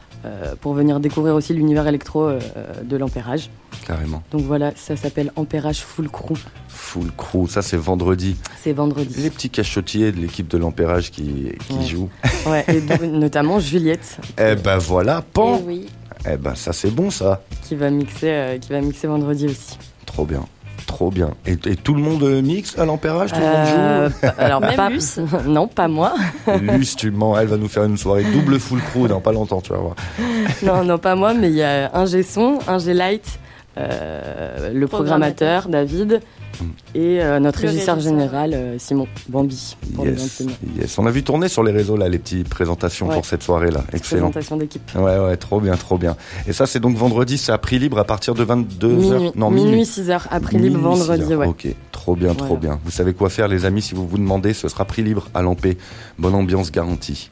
pour 0.61 0.73
venir 0.73 0.99
découvrir 0.99 1.35
aussi 1.35 1.53
l'univers 1.53 1.87
électro 1.87 2.23
euh, 2.27 2.39
de 2.83 2.97
l'Empérage. 2.97 3.49
Carrément. 3.87 4.21
Donc 4.31 4.41
voilà, 4.41 4.71
ça 4.75 4.95
s'appelle 4.95 5.31
Empérage 5.35 5.79
Full 5.81 6.09
Crew. 6.09 6.33
Full 6.67 7.11
crew. 7.17 7.47
Ça, 7.47 7.61
c'est 7.61 7.77
vendredi. 7.77 8.35
C'est 8.61 8.73
vendredi. 8.73 9.21
Les 9.21 9.29
petits 9.29 9.49
cachotiers 9.49 10.11
de 10.11 10.17
l'équipe 10.19 10.47
de 10.47 10.57
l'Empérage 10.57 11.11
qui, 11.11 11.51
qui 11.67 11.73
Ouais. 11.73 11.85
jouent. 11.85 12.09
Ouais, 12.47 12.65
et 12.67 12.81
notamment 13.07 13.59
Juliette 13.59 14.17
Eh 14.37 14.55
ben 14.55 14.77
voilà, 14.77 15.21
pan. 15.21 15.59
Eh 15.61 15.67
oui. 15.67 15.85
Eh 16.29 16.37
ben 16.37 16.55
ça, 16.55 16.73
c'est 16.73 16.91
bon 16.91 17.09
ça. 17.11 17.41
qui 17.63 17.75
va 17.75 17.89
mixer, 17.89 18.29
euh, 18.29 18.57
qui 18.57 18.69
va 18.71 18.81
mixer 18.81 19.07
vendredi 19.07 19.45
aussi. 19.47 19.77
Trop 20.05 20.25
bien. 20.25 20.45
Trop 20.89 21.11
bien. 21.11 21.29
Et, 21.45 21.51
et 21.51 21.75
tout 21.75 21.93
le 21.93 22.01
monde 22.01 22.23
euh, 22.23 22.41
mixe 22.41 22.73
à 22.79 22.83
Tout 22.87 22.97
le 23.03 23.45
Euh, 23.45 24.09
monde 24.09 24.11
alors 24.39 24.59
Même 24.59 24.75
pas, 24.75 24.89
Luce 24.89 25.19
non, 25.45 25.67
pas 25.67 25.87
moi. 25.87 26.15
Luce, 26.59 26.95
tu 26.95 27.11
mens. 27.11 27.37
Elle 27.37 27.47
va 27.47 27.57
nous 27.57 27.67
faire 27.67 27.83
une 27.83 27.95
soirée 27.95 28.23
double 28.23 28.59
full 28.59 28.81
crew 28.81 29.07
dans 29.07 29.21
pas 29.21 29.31
longtemps, 29.31 29.61
tu 29.61 29.71
vas 29.71 29.77
voir. 29.77 29.95
Non, 30.63 30.83
non, 30.83 30.97
pas 30.97 31.13
moi, 31.13 31.35
mais 31.35 31.49
il 31.49 31.55
y 31.55 31.61
a 31.61 31.91
un 31.93 32.07
G 32.07 32.23
son, 32.23 32.57
un 32.67 32.79
G 32.79 32.95
light, 32.95 33.39
euh, 33.77 34.71
le 34.73 34.87
programmateur, 34.87 35.69
David. 35.69 36.21
Et 36.95 37.21
euh, 37.21 37.39
notre 37.39 37.59
régisseur 37.59 37.99
général 37.99 38.53
euh, 38.53 38.75
Simon 38.79 39.07
Bambi 39.29 39.75
pour 39.95 40.05
Yes, 40.05 40.43
yes. 40.77 40.97
On 40.99 41.05
a 41.05 41.11
vu 41.11 41.23
tourner 41.23 41.47
sur 41.47 41.63
les 41.63 41.71
réseaux 41.71 41.97
là 41.97 42.07
les 42.09 42.19
petites 42.19 42.47
présentations 42.49 43.07
Ouais. 43.07 43.15
pour 43.15 43.25
cette 43.25 43.43
soirée 43.43 43.71
là. 43.71 43.83
Excellent. 43.93 44.29
Présentation 44.29 44.57
d'équipe. 44.57 44.81
Ouais 44.95 45.17
ouais, 45.19 45.37
trop 45.37 45.59
bien, 45.61 45.75
trop 45.77 45.97
bien. 45.97 46.15
Et 46.47 46.53
ça 46.53 46.65
c'est 46.65 46.79
donc 46.79 46.95
vendredi, 46.97 47.37
c'est 47.37 47.51
à 47.51 47.57
prix 47.57 47.79
libre 47.79 47.97
à 47.99 48.03
partir 48.05 48.33
de 48.35 48.43
22h. 48.45 48.87
Minuit, 48.87 49.31
Non, 49.35 49.49
minuit 49.51 49.83
6h, 49.83 50.21
à 50.29 50.39
prix 50.39 50.57
libre 50.57 50.77
Minuit, 50.77 50.83
vendredi, 50.83 51.23
6 51.25 51.31
heures. 51.31 51.39
ouais. 51.39 51.47
Ok, 51.47 51.67
trop 51.91 52.15
bien, 52.15 52.33
trop 52.33 52.47
Voilà. 52.47 52.59
bien. 52.61 52.79
Vous 52.83 52.91
savez 52.91 53.13
quoi 53.13 53.29
faire, 53.29 53.47
les 53.47 53.65
amis, 53.65 53.81
si 53.81 53.95
vous 53.95 54.07
vous 54.07 54.17
demandez, 54.17 54.53
ce 54.53 54.67
sera 54.67 54.85
prix 54.85 55.03
libre 55.03 55.27
à 55.33 55.41
Lampé. 55.41 55.77
Bonne 56.17 56.35
ambiance 56.35 56.71
garantie. 56.71 57.29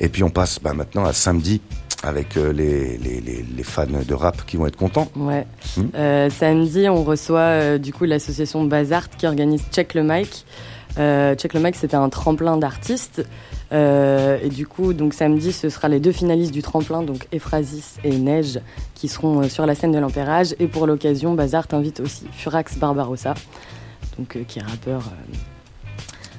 Et 0.00 0.08
puis 0.08 0.22
on 0.22 0.30
passe 0.30 0.60
bah, 0.62 0.74
maintenant 0.74 1.04
à 1.04 1.12
samedi 1.12 1.60
avec 2.02 2.36
euh, 2.36 2.52
les, 2.52 2.96
les, 2.98 3.20
les, 3.20 3.42
les 3.42 3.62
fans 3.62 3.86
de 3.86 4.14
rap 4.14 4.46
qui 4.46 4.56
vont 4.56 4.66
être 4.66 4.76
contents. 4.76 5.08
Ouais. 5.16 5.46
Hmm. 5.76 5.88
Euh, 5.94 6.30
samedi, 6.30 6.88
on 6.88 7.02
reçoit 7.02 7.40
euh, 7.40 7.78
du 7.78 7.92
coup 7.92 8.04
l'association 8.04 8.62
Bazart 8.64 9.10
qui 9.10 9.26
organise 9.26 9.62
Check 9.72 9.94
le 9.94 10.04
Mic. 10.04 10.46
Euh, 10.98 11.34
Check 11.34 11.54
le 11.54 11.60
Mic, 11.60 11.74
c'était 11.74 11.96
un 11.96 12.08
tremplin 12.08 12.56
d'artistes. 12.56 13.24
Et 13.70 14.48
du 14.48 14.66
coup, 14.66 14.94
donc 14.94 15.12
samedi, 15.12 15.52
ce 15.52 15.68
sera 15.68 15.88
les 15.88 16.00
deux 16.00 16.12
finalistes 16.12 16.52
du 16.52 16.62
tremplin, 16.62 17.02
donc 17.02 17.28
Ephrasis 17.32 17.96
et 18.02 18.16
Neige, 18.16 18.60
qui 18.94 19.08
seront 19.08 19.46
sur 19.48 19.66
la 19.66 19.74
scène 19.74 19.92
de 19.92 19.98
l'Empérage. 19.98 20.54
Et 20.58 20.68
pour 20.68 20.86
l'occasion, 20.86 21.34
Bazart 21.34 21.66
invite 21.72 22.00
aussi 22.00 22.24
Furax 22.32 22.78
Barbarossa, 22.78 23.34
donc 24.18 24.38
qui 24.46 24.58
est 24.58 24.62
rappeur, 24.62 25.02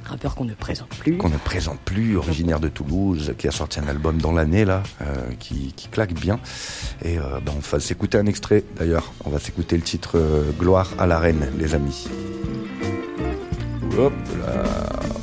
rappeur 0.09 0.35
qu'on 0.35 0.45
ne 0.45 0.53
présente 0.53 0.89
plus. 0.89 1.17
Qu'on 1.17 1.29
ne 1.29 1.37
présente 1.37 1.79
plus, 1.79 2.17
originaire 2.17 2.59
de 2.59 2.67
Toulouse, 2.67 3.33
qui 3.37 3.47
a 3.47 3.51
sorti 3.51 3.79
un 3.79 3.87
album 3.87 4.19
dans 4.19 4.31
l'année 4.31 4.65
là, 4.65 4.83
euh, 5.01 5.31
qui, 5.39 5.73
claque 5.91 6.13
bien. 6.13 6.39
Et 7.03 7.17
euh, 7.17 7.39
bah, 7.45 7.53
on 7.55 7.59
va 7.59 7.79
s'écouter 7.79 8.17
un 8.17 8.25
extrait 8.25 8.63
d'ailleurs. 8.77 9.13
On 9.25 9.29
va 9.29 9.39
s'écouter 9.39 9.77
le 9.77 9.83
titre 9.83 10.13
euh, 10.15 10.51
Gloire 10.59 10.89
à 10.97 11.07
la 11.07 11.19
reine, 11.19 11.51
les 11.57 11.75
amis. 11.75 12.07
Hop 13.97 14.13
là. 14.39 15.18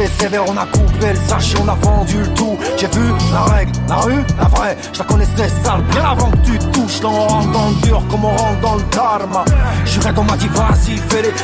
Brassé 0.00 0.12
sévère, 0.18 0.44
on 0.48 0.56
a 0.56 0.66
coupé 0.66 1.10
le 1.10 1.28
sachet, 1.28 1.56
on 1.62 1.68
a 1.68 1.74
vendu 1.74 2.18
le 2.18 2.28
tout. 2.34 2.58
J'ai 2.76 2.86
vu 2.86 3.12
la 3.32 3.42
règle, 3.42 3.72
la 3.88 3.96
rue, 3.96 4.24
la 4.38 4.48
vraie, 4.48 4.76
je 4.92 4.98
la 4.98 5.04
connaissais 5.04 5.48
sale 5.62 5.82
bien 5.90 6.04
avant 6.04 6.30
que 6.30 6.36
tu 6.38 6.58
touches. 6.58 7.02
Là 7.02 7.08
on 7.08 7.28
rentre 7.28 7.50
dans 7.52 7.68
le 7.68 7.74
dur 7.82 8.02
comme 8.10 8.24
on 8.24 8.36
rentre 8.36 8.60
dans 8.60 8.74
le 8.76 8.82
karma. 8.90 9.44
J'irai 9.84 10.12
dans 10.12 10.24
ma 10.24 10.36
dit 10.36 10.48
vas-y. 10.48 10.96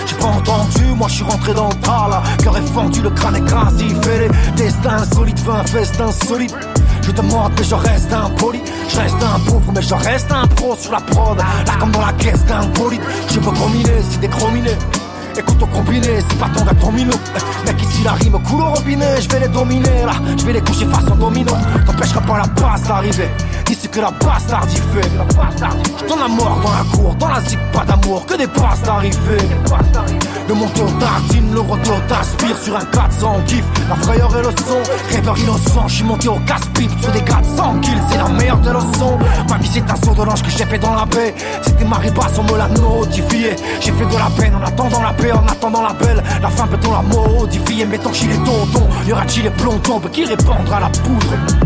J'ai 0.07 0.17
pas 0.17 0.27
entendu, 0.27 0.85
moi 0.97 1.09
je 1.09 1.15
suis 1.15 1.25
rentré 1.25 1.55
dans 1.55 1.69
le 1.69 1.75
tas 1.75 2.09
là. 2.11 2.23
Cœur 2.43 2.57
est 2.57 2.73
fendu, 2.73 3.03
le 3.03 3.11
crâne 3.11 3.37
écrasé, 3.37 3.87
fais-les. 4.03 4.29
Destin 4.57 4.97
insolite, 4.97 5.39
fais 5.39 5.51
un 5.51 5.65
festin 5.65 6.13
solide. 6.13 6.53
Je 7.03 7.13
te 7.13 7.21
demande 7.21 7.53
mais 7.57 7.63
je 7.63 7.75
reste 7.77 8.13
impoli 8.13 8.61
Je 8.89 8.99
reste 8.99 9.23
un 9.23 9.39
pauvre 9.49 9.73
mais 9.73 9.83
je 9.83 9.95
reste 9.95 10.33
un 10.33 10.45
pro 10.49 10.75
sur 10.75 10.91
la 10.91 11.01
prod 11.01 11.39
Là 11.39 11.73
comme 11.79 11.93
dans 11.93 12.01
la 12.01 12.13
caisse 12.15 12.45
d'un 12.47 12.67
bolide 12.75 13.01
Je 13.29 13.39
veux 13.39 13.53
combiner, 13.53 13.93
c'est 14.11 14.21
des 14.21 14.29
chrominés 14.29 14.77
Écoute 15.39 15.63
au 15.63 15.67
combiné, 15.67 16.21
c'est 16.27 16.39
pas 16.39 16.49
ton 16.49 16.65
gars 16.65 16.75
ton 16.81 16.93
minot. 16.93 17.13
Eh, 17.37 17.67
Mec 17.67 17.83
ici 17.83 18.03
la 18.03 18.13
rime 18.13 18.39
coule 18.43 18.63
au 18.63 18.71
robinet. 18.73 19.21
Je 19.21 19.29
vais 19.29 19.41
les 19.41 19.49
dominer 19.49 20.05
là, 20.07 20.13
je 20.37 20.45
vais 20.47 20.55
les 20.55 20.61
coucher 20.63 20.87
face 20.87 21.11
en 21.11 21.17
domino. 21.17 21.53
T'empêchera 21.85 22.21
pas 22.23 22.39
la 22.39 22.49
passe 22.49 22.85
d'arriver 22.85 23.29
D'ici 23.67 23.89
que 23.89 24.01
la 24.01 24.11
bastarde 24.13 24.71
y 24.71 24.77
fait. 24.77 26.07
Donne 26.09 26.21
la 26.21 26.29
mort 26.29 26.61
dans 26.63 26.71
la 26.71 26.97
cour, 26.97 27.15
dans 27.17 27.29
la 27.29 27.41
zig 27.41 27.59
pas 27.73 27.85
d'amour 27.85 28.25
Que 28.27 28.37
des 28.37 28.47
passes 28.47 28.83
d'arrivée 28.83 29.49
Le 30.49 30.55
monté 30.55 30.83
au 30.83 30.91
tartine, 31.01 31.53
le 31.53 31.61
retour 31.61 32.01
t'aspire 32.07 32.57
sur 32.59 32.77
un 32.77 32.85
400 32.85 33.41
kiff. 33.47 33.65
La 33.89 33.97
frayeur 33.97 34.37
et 34.37 34.43
le 34.43 34.51
son, 34.51 34.83
rêveur 35.11 35.39
innocent 35.39 35.89
Je 35.89 35.95
suis 35.95 36.05
monté 36.05 36.29
au 36.29 36.39
casse-pipe 36.41 36.91
sur 37.01 37.11
des 37.11 37.21
400 37.23 37.81
kills 37.81 38.01
C'est 38.09 38.19
la 38.19 38.29
meilleure 38.29 38.59
des 38.59 38.71
leçons. 38.71 39.19
Ma 39.51 39.59
vie 39.59 39.71
c'est 39.73 39.91
un 39.91 39.97
saut 39.97 40.15
de 40.15 40.23
l'ange 40.23 40.43
que 40.43 40.51
j'ai 40.51 40.65
fait 40.65 40.79
dans 40.79 40.95
la 40.95 41.05
baie. 41.05 41.35
C'était 41.63 41.85
marée 41.85 42.11
basse, 42.13 42.39
on 42.39 42.45
me 42.45 42.57
l'a 42.57 42.69
notifié. 42.69 43.57
J'ai 43.81 43.93
fait 43.93 44.07
de 44.07 44.17
la 44.17 44.31
peine 44.39 44.55
en 44.55 44.63
attendant 44.63 45.03
la 45.03 45.13
paix, 45.13 45.33
en 45.33 45.47
attendant 45.47 45.83
la 45.83 45.93
belle. 45.93 46.23
La 46.41 46.51
fin 46.51 46.67
peut-on 46.67 46.93
la 46.93 47.03
modifier? 47.03 47.85
Mettons 47.85 48.13
chez 48.13 48.29
les 48.29 48.39
tontons 48.39 48.87
Y 49.07 49.13
aura-t-il 49.13 49.43
les 49.45 49.51
Peut 49.51 50.09
qui 50.13 50.25
répondre 50.25 50.73
à 50.73 50.81
la 50.81 50.89
poudre? 50.89 51.66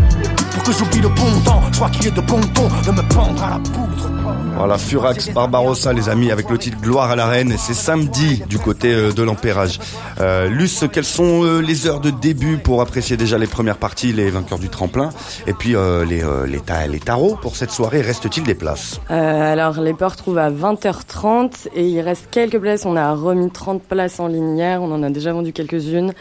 Pour 0.63 0.73
que 0.73 0.77
j'oublie 0.77 0.99
le 1.01 1.07
bon 1.09 1.39
temps 1.43 1.61
Je 1.71 1.77
crois 1.77 1.89
qu'il 1.89 2.05
est 2.07 2.11
de 2.15 2.21
bon 2.21 2.39
ton 2.53 2.67
de 2.67 2.91
me 2.95 3.09
pendre 3.13 3.43
à 3.43 3.49
la 3.49 3.55
poudre 3.57 4.11
Voilà, 4.57 4.77
Furax 4.77 5.31
Barbarossa, 5.33 5.91
les 5.91 6.07
amis, 6.07 6.29
avec 6.31 6.51
le 6.51 6.57
titre 6.59 6.77
Gloire 6.79 7.09
à 7.09 7.15
la 7.15 7.25
Reine. 7.25 7.51
Et 7.51 7.57
c'est 7.57 7.73
samedi 7.73 8.43
du 8.47 8.59
côté 8.59 8.93
euh, 8.93 9.11
de 9.11 9.23
l'Empérage. 9.23 9.79
Euh, 10.19 10.49
Luce, 10.49 10.85
quelles 10.93 11.03
sont 11.05 11.43
euh, 11.43 11.61
les 11.61 11.87
heures 11.87 11.99
de 11.99 12.11
début 12.11 12.57
pour 12.57 12.81
apprécier 12.81 13.17
déjà 13.17 13.39
les 13.39 13.47
premières 13.47 13.77
parties, 13.77 14.13
les 14.13 14.29
vainqueurs 14.29 14.59
du 14.59 14.69
tremplin? 14.69 15.09
Et 15.47 15.53
puis 15.53 15.75
euh, 15.75 16.05
les, 16.05 16.23
euh, 16.23 16.45
les, 16.45 16.59
ta- 16.59 16.85
les 16.85 16.99
tarots 16.99 17.37
pour 17.41 17.55
cette 17.55 17.71
soirée, 17.71 18.01
reste-t-il 18.01 18.43
des 18.45 18.53
places? 18.55 18.99
Euh, 19.09 19.53
alors, 19.53 19.81
les 19.81 19.95
portes 19.95 20.19
trouvent 20.19 20.37
à 20.37 20.51
20h30 20.51 21.69
et 21.73 21.87
il 21.87 22.01
reste 22.01 22.27
quelques 22.29 22.59
places. 22.59 22.85
On 22.85 22.95
a 22.95 23.11
remis 23.15 23.49
30 23.49 23.81
places 23.81 24.19
en 24.19 24.27
ligne 24.27 24.57
hier. 24.57 24.79
On 24.83 24.91
en 24.93 25.01
a 25.01 25.09
déjà 25.09 25.33
vendu 25.33 25.53
quelques-unes. 25.53 26.13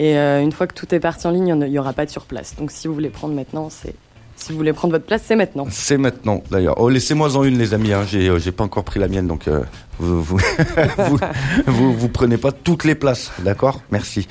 Et 0.00 0.16
euh, 0.16 0.40
une 0.40 0.50
fois 0.50 0.66
que 0.66 0.72
tout 0.72 0.94
est 0.94 0.98
parti 0.98 1.26
en 1.26 1.30
ligne, 1.30 1.48
il 1.48 1.70
n'y 1.70 1.78
aura 1.78 1.92
pas 1.92 2.06
de 2.06 2.10
surplace. 2.10 2.56
Donc, 2.56 2.70
si 2.70 2.88
vous 2.88 2.94
voulez 2.94 3.10
prendre 3.10 3.34
maintenant, 3.34 3.68
c'est. 3.68 3.94
Si 4.34 4.50
vous 4.50 4.56
voulez 4.56 4.72
prendre 4.72 4.94
votre 4.94 5.04
place, 5.04 5.20
c'est 5.26 5.36
maintenant. 5.36 5.66
C'est 5.70 5.98
maintenant, 5.98 6.42
d'ailleurs. 6.50 6.76
Oh, 6.78 6.88
laissez-moi 6.88 7.36
en 7.36 7.44
une, 7.44 7.58
les 7.58 7.74
amis. 7.74 7.92
Hein. 7.92 8.04
J'ai, 8.08 8.30
euh, 8.30 8.38
pas 8.56 8.64
encore 8.64 8.84
pris 8.84 8.98
la 8.98 9.08
mienne, 9.08 9.26
donc 9.26 9.46
euh, 9.46 9.60
vous, 9.98 10.22
vous, 10.22 10.38
vous, 10.96 11.18
vous, 11.66 11.92
vous 11.92 12.08
prenez 12.08 12.38
pas 12.38 12.50
toutes 12.50 12.84
les 12.84 12.94
places, 12.94 13.30
d'accord? 13.40 13.82
Merci. 13.90 14.26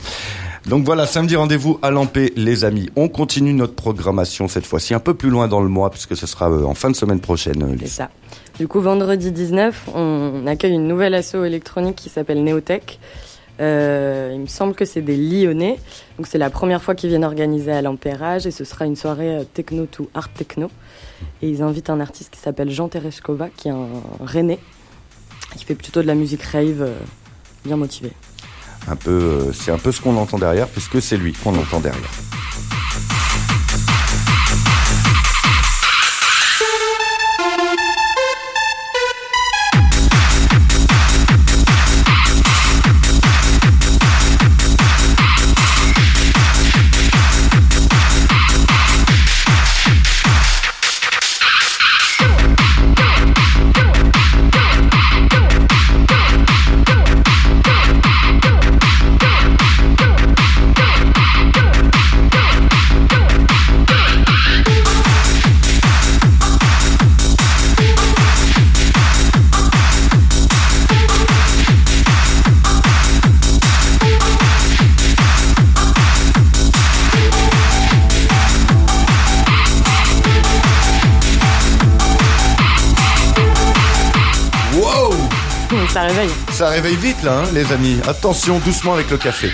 Donc 0.65 0.85
voilà, 0.85 1.05
samedi 1.05 1.35
rendez-vous 1.35 1.77
à 1.83 1.91
Lampé, 1.91 2.33
les 2.35 2.65
amis. 2.65 2.89
On 2.95 3.07
continue 3.07 3.53
notre 3.53 3.75
programmation 3.75 4.47
cette 4.47 4.65
fois-ci 4.65 4.95
un 4.95 4.99
peu 4.99 5.13
plus 5.13 5.29
loin 5.29 5.47
dans 5.47 5.61
le 5.61 5.69
mois, 5.69 5.91
puisque 5.91 6.17
ce 6.17 6.25
sera 6.25 6.49
euh, 6.49 6.63
en 6.63 6.73
fin 6.73 6.89
de 6.89 6.95
semaine 6.95 7.19
prochaine. 7.19 7.77
C'est 7.81 7.87
ça. 7.87 8.09
Du 8.57 8.67
coup, 8.67 8.81
vendredi 8.81 9.31
19, 9.31 9.89
on 9.93 10.47
accueille 10.47 10.73
une 10.73 10.87
nouvelle 10.87 11.13
asso 11.13 11.35
électronique 11.45 11.95
qui 11.95 12.09
s'appelle 12.09 12.43
Neotech. 12.43 12.99
Euh, 13.59 14.31
il 14.33 14.39
me 14.39 14.47
semble 14.47 14.73
que 14.73 14.85
c'est 14.85 15.01
des 15.01 15.17
Lyonnais. 15.17 15.77
Donc, 16.17 16.27
c'est 16.27 16.37
la 16.37 16.49
première 16.49 16.81
fois 16.81 16.95
qu'ils 16.95 17.09
viennent 17.09 17.25
organiser 17.25 17.71
à 17.71 17.81
l'Empérage 17.81 18.47
et 18.47 18.51
ce 18.51 18.63
sera 18.63 18.85
une 18.85 18.95
soirée 18.95 19.37
euh, 19.37 19.43
techno 19.43 19.85
to 19.85 20.09
art 20.13 20.29
techno. 20.29 20.69
Et 21.41 21.49
ils 21.49 21.61
invitent 21.61 21.89
un 21.89 21.99
artiste 21.99 22.31
qui 22.31 22.39
s'appelle 22.39 22.69
Jean 22.71 22.87
Tereshkova, 22.87 23.49
qui 23.55 23.67
est 23.67 23.71
un 23.71 23.87
Rennais, 24.21 24.59
qui 25.55 25.65
fait 25.65 25.75
plutôt 25.75 26.01
de 26.01 26.07
la 26.07 26.15
musique 26.15 26.43
rave, 26.43 26.81
euh, 26.81 26.95
bien 27.65 27.75
motivé. 27.75 28.11
Un 28.87 28.95
peu, 28.95 29.51
c'est 29.53 29.71
un 29.71 29.77
peu 29.77 29.91
ce 29.91 30.01
qu'on 30.01 30.15
entend 30.15 30.39
derrière, 30.39 30.67
puisque 30.67 31.01
c'est 31.01 31.17
lui 31.17 31.33
qu'on 31.33 31.55
entend 31.55 31.81
derrière. 31.81 32.09
Ça 86.59 86.67
réveille 86.67 86.97
vite 86.97 87.23
là, 87.23 87.39
hein, 87.39 87.43
les 87.53 87.71
amis. 87.71 88.01
Attention, 88.05 88.59
doucement 88.59 88.93
avec 88.93 89.09
le 89.09 89.17
café. 89.17 89.49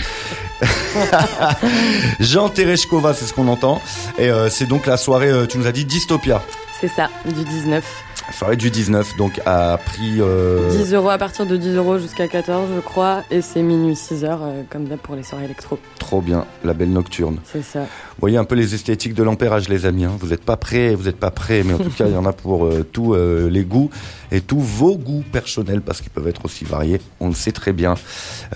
Jean 2.19 2.49
Tereshkova, 2.49 3.13
c'est 3.13 3.25
ce 3.25 3.33
qu'on 3.33 3.47
entend. 3.47 3.79
Et 4.17 4.31
euh, 4.31 4.49
c'est 4.49 4.65
donc 4.65 4.87
la 4.87 4.97
soirée, 4.97 5.29
euh, 5.29 5.45
tu 5.45 5.59
nous 5.59 5.67
as 5.67 5.71
dit 5.71 5.85
Dystopia. 5.85 6.41
C'est 6.81 6.87
ça, 6.87 7.09
du 7.23 7.43
19. 7.43 8.04
Soirée 8.33 8.57
du 8.57 8.69
19, 8.69 9.15
donc 9.17 9.39
à 9.45 9.77
prix... 9.85 10.19
euh, 10.19 10.69
10 10.69 10.93
euros 10.93 11.09
à 11.09 11.17
partir 11.17 11.45
de 11.45 11.55
10 11.55 11.75
euros 11.75 11.99
jusqu'à 11.99 12.27
14, 12.27 12.69
je 12.75 12.79
crois. 12.81 13.23
Et 13.31 13.41
c'est 13.41 13.61
minuit 13.61 13.95
6 13.95 14.25
heures, 14.25 14.41
euh, 14.43 14.63
comme 14.69 14.85
d'hab 14.85 14.99
pour 14.99 15.15
les 15.15 15.23
soirées 15.23 15.45
électro. 15.45 15.77
Trop 15.99 16.21
bien, 16.21 16.45
la 16.63 16.73
belle 16.73 16.91
nocturne. 16.91 17.37
C'est 17.45 17.61
ça. 17.63 17.81
Vous 17.81 18.21
voyez 18.21 18.37
un 18.37 18.43
peu 18.43 18.55
les 18.55 18.73
esthétiques 18.75 19.13
de 19.13 19.23
l'ampérage, 19.23 19.69
les 19.69 19.85
amis. 19.85 20.05
hein. 20.05 20.17
Vous 20.19 20.27
n'êtes 20.27 20.43
pas 20.43 20.57
prêts, 20.57 20.95
vous 20.95 21.03
n'êtes 21.05 21.19
pas 21.19 21.31
prêts, 21.31 21.63
mais 21.63 21.73
en 21.75 21.77
tout 21.77 21.89
cas, 21.91 22.07
il 22.07 22.13
y 22.13 22.17
en 22.17 22.25
a 22.25 22.33
pour 22.33 22.65
euh, 22.65 22.85
tous 22.91 23.13
euh, 23.13 23.49
les 23.49 23.63
goûts 23.63 23.89
et 24.31 24.41
tous 24.41 24.59
vos 24.59 24.97
goûts 24.97 25.23
personnels, 25.31 25.81
parce 25.81 26.01
qu'ils 26.01 26.09
peuvent 26.11 26.27
être 26.27 26.43
aussi 26.45 26.65
variés. 26.65 26.99
On 27.21 27.29
le 27.29 27.35
sait 27.35 27.51
très 27.53 27.71
bien. 27.73 27.93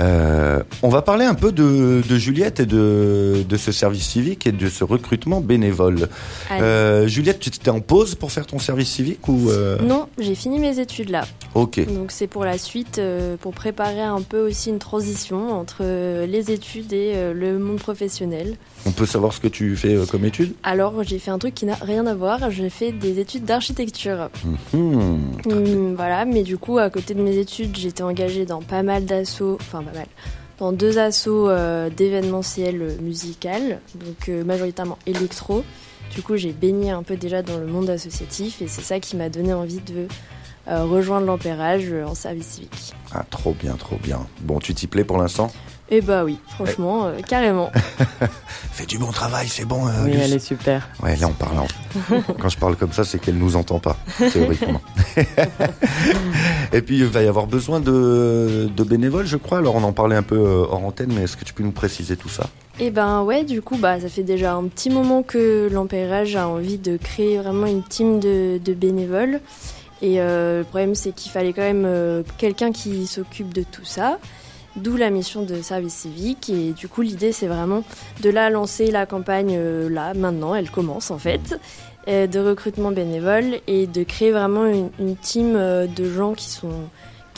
Euh, 0.01 0.61
on 0.81 0.89
va 0.89 1.01
parler 1.03 1.25
un 1.25 1.35
peu 1.35 1.51
de, 1.51 2.01
de 2.07 2.15
Juliette 2.17 2.59
et 2.59 2.65
de, 2.65 3.43
de 3.47 3.57
ce 3.57 3.71
service 3.71 4.03
civique 4.07 4.45
et 4.47 4.51
de 4.51 4.67
ce 4.67 4.83
recrutement 4.83 5.39
bénévole. 5.41 6.09
Euh, 6.51 7.07
Juliette, 7.07 7.39
tu 7.39 7.49
étais 7.49 7.69
en 7.69 7.79
pause 7.79 8.15
pour 8.15 8.31
faire 8.31 8.45
ton 8.47 8.59
service 8.59 8.89
civique 8.89 9.27
ou 9.27 9.49
euh, 9.49 9.58
Non, 9.81 10.07
j'ai 10.17 10.35
fini 10.35 10.59
mes 10.59 10.79
études 10.79 11.09
là. 11.09 11.25
Ok. 11.55 11.83
Donc 11.93 12.11
c'est 12.11 12.27
pour 12.27 12.45
la 12.45 12.57
suite, 12.57 12.99
euh, 12.99 13.37
pour 13.37 13.53
préparer 13.53 14.01
un 14.01 14.21
peu 14.21 14.47
aussi 14.47 14.69
une 14.69 14.79
transition 14.79 15.51
entre 15.51 15.79
euh, 15.81 16.25
les 16.25 16.51
études 16.51 16.93
et 16.93 17.13
euh, 17.15 17.33
le 17.33 17.57
monde 17.57 17.79
professionnel. 17.79 18.55
On 18.85 18.91
peut 18.91 19.05
savoir 19.05 19.33
ce 19.33 19.39
que 19.39 19.47
tu 19.47 19.75
fais 19.75 19.95
euh, 19.95 20.05
comme 20.05 20.25
étude? 20.25 20.53
Alors 20.63 21.03
j'ai 21.03 21.19
fait 21.19 21.31
un 21.31 21.39
truc 21.39 21.55
qui 21.55 21.65
n'a 21.65 21.75
rien 21.75 22.05
à 22.05 22.13
voir, 22.13 22.51
j'ai 22.51 22.69
fait 22.69 22.91
des 22.91 23.19
études 23.19 23.45
d'architecture. 23.45 24.29
Hmm. 24.73 25.17
Hum, 25.45 25.95
voilà, 25.95 26.25
mais 26.25 26.43
du 26.43 26.57
coup 26.57 26.77
à 26.77 26.89
côté 26.89 27.13
de 27.13 27.21
mes 27.21 27.37
études, 27.37 27.75
j'étais 27.75 28.03
engagée 28.03 28.45
dans 28.45 28.61
pas 28.61 28.83
mal 28.83 29.05
d'assauts, 29.05 29.57
enfin 29.59 29.81
pas 29.81 29.97
mal, 29.97 30.07
dans 30.59 30.71
deux 30.71 30.99
assauts 30.99 31.49
euh, 31.49 31.89
d'événementiel 31.89 32.81
euh, 32.81 32.91
musical, 33.01 33.79
donc 33.95 34.29
euh, 34.29 34.43
majoritairement 34.43 34.99
électro. 35.07 35.63
Du 36.15 36.21
coup 36.23 36.35
j'ai 36.37 36.51
baigné 36.51 36.91
un 36.91 37.03
peu 37.03 37.15
déjà 37.15 37.41
dans 37.41 37.57
le 37.57 37.65
monde 37.67 37.89
associatif 37.89 38.61
et 38.61 38.67
c'est 38.67 38.81
ça 38.81 38.99
qui 38.99 39.15
m'a 39.15 39.29
donné 39.29 39.53
envie 39.53 39.79
de 39.81 40.07
euh, 40.67 40.83
rejoindre 40.83 41.25
l'Empérage 41.25 41.85
euh, 41.91 42.05
en 42.05 42.15
service 42.15 42.47
civique. 42.47 42.93
Ah, 43.13 43.25
trop 43.29 43.53
bien, 43.53 43.73
trop 43.75 43.97
bien. 44.03 44.19
Bon, 44.41 44.59
tu 44.59 44.73
t'y 44.75 44.87
plais 44.87 45.03
pour 45.03 45.17
l'instant? 45.17 45.51
Eh 45.91 46.01
bah 46.01 46.23
oui, 46.23 46.37
franchement, 46.49 47.05
euh, 47.07 47.19
carrément. 47.27 47.71
Fais 48.71 48.85
du 48.85 48.99
bon 48.99 49.11
travail, 49.11 49.47
c'est 49.47 49.65
bon. 49.65 49.87
euh, 49.87 49.91
oui, 50.05 50.11
Luce 50.11 50.21
elle 50.25 50.33
est 50.33 50.39
super. 50.39 50.87
Ouais, 51.01 51.15
là 51.15 51.27
on 51.27 51.33
parle. 51.33 51.57
en- 51.59 52.21
Quand 52.39 52.49
je 52.49 52.57
parle 52.59 52.75
comme 52.75 52.91
ça, 52.93 53.03
c'est 53.03 53.17
qu'elle 53.17 53.37
nous 53.39 53.55
entend 53.55 53.79
pas, 53.79 53.97
théoriquement. 54.31 54.81
Et 56.73 56.81
puis 56.83 56.99
il 56.99 57.05
va 57.05 57.23
y 57.23 57.27
avoir 57.27 57.47
besoin 57.47 57.79
de, 57.79 58.69
de 58.75 58.83
bénévoles, 58.83 59.25
je 59.25 59.37
crois. 59.37 59.57
Alors 59.59 59.75
on 59.75 59.83
en 59.83 59.93
parlait 59.93 60.15
un 60.15 60.21
peu 60.23 60.37
hors 60.37 60.83
antenne, 60.85 61.11
mais 61.13 61.23
est-ce 61.23 61.37
que 61.37 61.45
tu 61.45 61.53
peux 61.53 61.63
nous 61.63 61.71
préciser 61.71 62.15
tout 62.17 62.29
ça? 62.29 62.47
Et 62.81 62.91
ben 62.91 63.23
ouais, 63.23 63.43
du 63.43 63.61
coup, 63.61 63.75
bah, 63.75 63.99
ça 63.99 64.07
fait 64.07 64.23
déjà 64.23 64.53
un 64.53 64.63
petit 64.69 64.89
moment 64.89 65.21
que 65.21 65.67
l'Empérage 65.69 66.37
a 66.37 66.47
envie 66.47 66.77
de 66.77 66.95
créer 66.95 67.37
vraiment 67.37 67.65
une 67.65 67.83
team 67.83 68.21
de, 68.21 68.73
bénévoles. 68.73 69.41
Et 70.01 70.21
euh, 70.21 70.59
le 70.59 70.63
problème, 70.63 70.95
c'est 70.95 71.11
qu'il 71.11 71.29
fallait 71.29 71.51
quand 71.51 71.61
même 71.61 71.83
euh, 71.85 72.23
quelqu'un 72.37 72.71
qui 72.71 73.05
s'occupe 73.05 73.53
de 73.53 73.63
tout 73.69 73.83
ça. 73.83 74.17
D'où 74.77 74.95
la 74.95 75.09
mission 75.09 75.41
de 75.41 75.61
service 75.61 75.93
civique. 75.93 76.49
Et 76.49 76.71
du 76.71 76.87
coup, 76.87 77.01
l'idée, 77.01 77.33
c'est 77.33 77.47
vraiment 77.47 77.83
de 78.21 78.29
la 78.29 78.49
lancer 78.49 78.91
la 78.91 79.05
campagne 79.05 79.55
euh, 79.57 79.89
là, 79.89 80.13
maintenant. 80.13 80.55
Elle 80.55 80.71
commence 80.71 81.11
en 81.11 81.17
fait. 81.17 81.59
de 82.07 82.39
recrutement 82.39 82.91
bénévole 82.91 83.59
et 83.67 83.87
de 83.87 84.03
créer 84.03 84.31
vraiment 84.31 84.65
une, 84.65 85.17
team 85.17 85.53
de 85.53 86.09
gens 86.09 86.33
qui 86.33 86.49
sont 86.49 86.87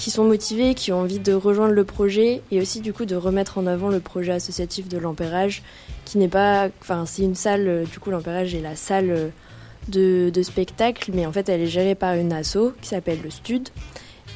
qui 0.02 0.10
sont 0.10 0.24
motivés, 0.24 0.74
qui 0.74 0.92
ont 0.92 1.02
envie 1.02 1.20
de 1.20 1.32
rejoindre 1.32 1.74
le 1.74 1.84
projet 1.84 2.42
et 2.50 2.60
aussi 2.60 2.82
du 2.82 2.92
coup 2.92 3.06
de 3.06 3.16
remettre 3.16 3.60
en 3.60 3.68
avant 3.68 3.88
le 3.88 4.00
projet 4.00 4.32
associatif 4.32 4.90
de 4.90 4.98
l'Empérage 4.98 5.62
qui 6.06 6.18
n'est 6.18 6.28
pas 6.28 6.70
enfin 6.82 7.06
c'est 7.06 7.22
une 7.22 7.36
salle 7.36 7.68
euh, 7.68 7.86
du 7.86 8.00
coup 8.00 8.10
l'Empérage 8.10 8.56
est 8.56 8.62
la 8.62 8.76
salle 8.76 9.12
euh, 9.12 9.28
de, 9.90 10.32
de 10.32 10.42
spectacle 10.42 11.12
mais 11.14 11.28
en 11.28 11.32
fait 11.32 11.50
elle 11.50 11.62
est 11.62 11.68
gérée 11.68 11.94
par 11.94 12.16
une 12.16 12.34
asso 12.34 12.74
qui 12.82 12.88
s'appelle 12.88 13.20
le 13.24 13.30
Stud. 13.30 13.70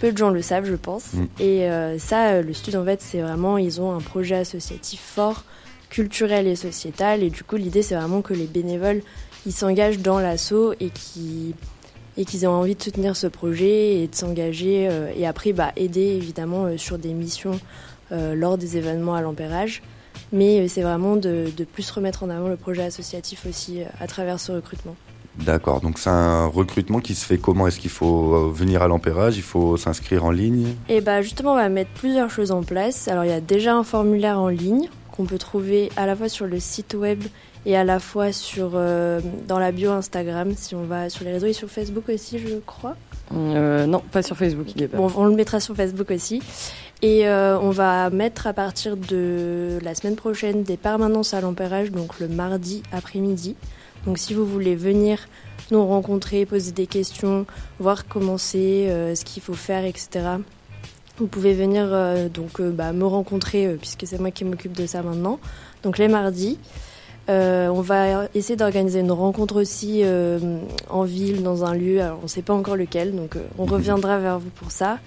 Peu 0.02 0.12
de 0.12 0.18
gens 0.18 0.30
le 0.30 0.44
savent 0.44 0.66
je 0.66 0.76
pense. 0.76 1.14
Mm. 1.14 1.26
et 1.40 1.68
euh, 1.68 1.98
ça 1.98 2.44
le 2.44 2.54
Stud 2.54 2.76
en 2.76 2.86
fait 2.86 3.02
c'est 3.02 3.22
vraiment 3.22 3.58
ils 3.58 3.82
ont 3.82 3.92
un 3.92 4.02
projet 4.02 4.36
associatif 4.36 5.02
fort 5.02 5.46
culturel 5.90 6.46
et 6.46 6.56
sociétal. 6.56 7.24
Et 7.24 7.32
du 7.32 7.44
coup 7.44 7.56
l'idée 7.56 7.82
c'est 7.82 7.96
vraiment 7.96 8.22
que 8.22 8.36
les 8.36 8.46
bénévoles 8.46 9.02
ils 9.48 9.52
s'engagent 9.54 9.98
dans 9.98 10.20
l'asso 10.20 10.74
et 10.80 10.90
qui 10.90 11.56
et 12.18 12.26
qu'ils 12.26 12.44
aient 12.44 12.48
envie 12.48 12.76
de 12.76 12.82
soutenir 12.82 13.16
ce 13.16 13.28
projet 13.28 14.02
et 14.02 14.08
de 14.08 14.16
s'engager 14.16 14.88
euh, 14.90 15.12
et 15.16 15.28
après 15.28 15.54
bah, 15.54 15.72
aider 15.76 16.02
évidemment 16.02 16.66
euh, 16.66 16.78
sur 16.78 16.98
des 16.98 17.14
missions 17.14 17.60
euh, 18.12 18.36
lors 18.36 18.58
des 18.58 18.78
événements 18.78 19.16
à 19.16 19.22
l'Empérage. 19.22 19.82
Mais 20.32 20.68
c'est 20.68 20.82
vraiment 20.82 21.18
de, 21.18 21.48
de 21.56 21.64
plus 21.66 21.90
remettre 21.92 22.24
en 22.24 22.30
avant 22.30 22.48
le 22.48 22.56
projet 22.56 22.84
associatif 22.84 23.46
aussi 23.48 23.82
à 24.00 24.08
travers 24.08 24.40
ce 24.40 24.54
recrutement. 24.54 24.96
D'accord, 25.38 25.82
donc 25.82 26.00
c'est 26.00 26.10
un 26.10 26.46
recrutement 26.46 27.02
qui 27.02 27.16
se 27.16 27.26
fait 27.26 27.38
comment? 27.38 27.68
Est-ce 27.68 27.80
qu'il 27.80 27.90
faut 27.90 28.50
venir 28.50 28.82
à 28.82 28.88
l'empérage 28.88 29.36
Il 29.36 29.44
faut 29.44 29.76
s'inscrire 29.76 30.24
en 30.24 30.32
ligne? 30.32 30.68
Et 30.88 31.02
bah 31.02 31.22
justement 31.22 31.52
on 31.52 31.58
va 31.58 31.68
mettre 31.68 31.92
plusieurs 31.92 32.30
choses 32.30 32.52
en 32.52 32.64
place. 32.64 33.10
Alors 33.10 33.26
il 33.26 33.30
y 33.30 33.34
a 33.34 33.42
déjà 33.42 33.76
un 33.76 33.84
formulaire 33.84 34.40
en 34.40 34.48
ligne 34.48 34.88
qu'on 35.12 35.26
peut 35.26 35.38
trouver 35.38 35.90
à 35.98 36.06
la 36.06 36.16
fois 36.16 36.30
sur 36.30 36.48
le 36.48 36.60
site 36.62 36.96
web 36.98 37.22
et 37.66 37.76
à 37.76 37.84
la 37.84 38.00
fois 38.00 38.32
sur 38.32 38.72
euh, 38.76 39.20
dans 39.48 39.60
la 39.60 39.72
bio 39.72 39.92
Instagram 39.92 40.54
si 40.56 40.76
on 40.76 40.84
va 40.84 41.10
sur 41.10 41.26
les 41.26 41.32
réseaux 41.32 41.48
et 41.48 41.54
sur 41.54 41.70
Facebook 41.70 42.10
aussi 42.10 42.40
je 42.40 42.56
crois. 42.66 42.96
Euh, 43.34 43.88
non, 43.88 44.04
pas 44.12 44.22
sur 44.22 44.38
Facebook, 44.38 44.68
il 44.76 44.84
est 44.84 44.88
pas. 44.88 44.98
Bon, 44.98 45.12
on 45.16 45.26
le 45.26 45.36
mettra 45.36 45.60
sur 45.60 45.76
Facebook 45.76 46.12
aussi. 46.12 46.42
Et 47.02 47.28
euh, 47.28 47.60
on 47.60 47.72
va 47.72 48.10
mettre 48.10 48.48
à 48.48 48.54
partir 48.54 48.98
de 48.98 49.80
la 49.82 49.96
semaine 49.96 50.16
prochaine 50.16 50.64
des 50.64 50.78
permanences 50.78 51.34
à 51.34 51.42
l'ampérage, 51.42 51.92
donc 51.92 52.20
le 52.20 52.28
mardi 52.28 52.84
après-midi. 52.92 53.56
Donc 54.06 54.20
si 54.20 54.34
vous 54.36 54.46
voulez 54.46 54.76
venir 54.76 55.28
nous 55.72 55.86
rencontrer, 55.86 56.46
poser 56.46 56.72
des 56.72 56.86
questions, 56.86 57.48
voir 57.80 58.08
comment 58.08 58.38
c'est, 58.38 58.90
euh, 58.90 59.16
ce 59.16 59.26
qu'il 59.26 59.42
faut 59.42 59.56
faire, 59.56 59.86
etc. 59.86 60.38
Vous 61.18 61.28
pouvez 61.28 61.54
venir 61.54 61.90
donc 62.30 62.62
bah, 62.62 62.92
me 62.92 63.06
rencontrer 63.06 63.76
puisque 63.80 64.06
c'est 64.06 64.20
moi 64.20 64.32
qui 64.32 64.44
m'occupe 64.44 64.74
de 64.74 64.86
ça 64.86 65.02
maintenant. 65.02 65.40
Donc 65.82 65.98
les 65.98 66.10
mardis. 66.10 66.60
Euh, 67.28 67.68
on 67.70 67.82
va 67.82 68.28
essayer 68.36 68.56
d'organiser 68.56 69.00
une 69.00 69.12
rencontre 69.12 69.60
aussi 69.60 70.02
euh, 70.04 70.60
en 70.90 71.04
ville, 71.04 71.42
dans 71.42 71.66
un 71.66 71.74
lieu. 71.74 72.02
Alors, 72.02 72.20
on 72.20 72.24
ne 72.24 72.28
sait 72.28 72.44
pas 72.44 72.54
encore 72.54 72.76
lequel, 72.76 73.16
donc 73.16 73.36
euh, 73.36 73.42
on 73.58 73.66
reviendra 73.66 74.20
vers 74.20 74.40
vous 74.40 74.52
pour 74.52 74.72
ça. 74.72 75.00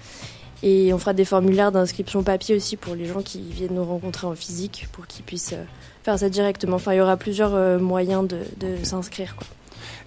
Et 0.61 0.93
on 0.93 0.97
fera 0.97 1.13
des 1.13 1.23
formulaires 1.23 1.71
d'inscription 1.71 2.21
papier 2.21 2.55
aussi 2.55 2.75
pour 2.75 2.93
les 2.93 3.05
gens 3.05 3.21
qui 3.21 3.39
viennent 3.39 3.75
nous 3.75 3.85
rencontrer 3.85 4.27
en 4.27 4.35
physique, 4.35 4.87
pour 4.91 5.07
qu'ils 5.07 5.23
puissent 5.23 5.53
euh, 5.53 5.63
faire 6.03 6.19
ça 6.19 6.29
directement. 6.29 6.75
Enfin, 6.75 6.93
il 6.93 6.97
y 6.97 7.01
aura 7.01 7.15
plusieurs 7.15 7.55
euh, 7.55 7.79
moyens 7.79 8.27
de, 8.27 8.39
de 8.57 8.83
s'inscrire. 8.83 9.35
quoi. 9.37 9.47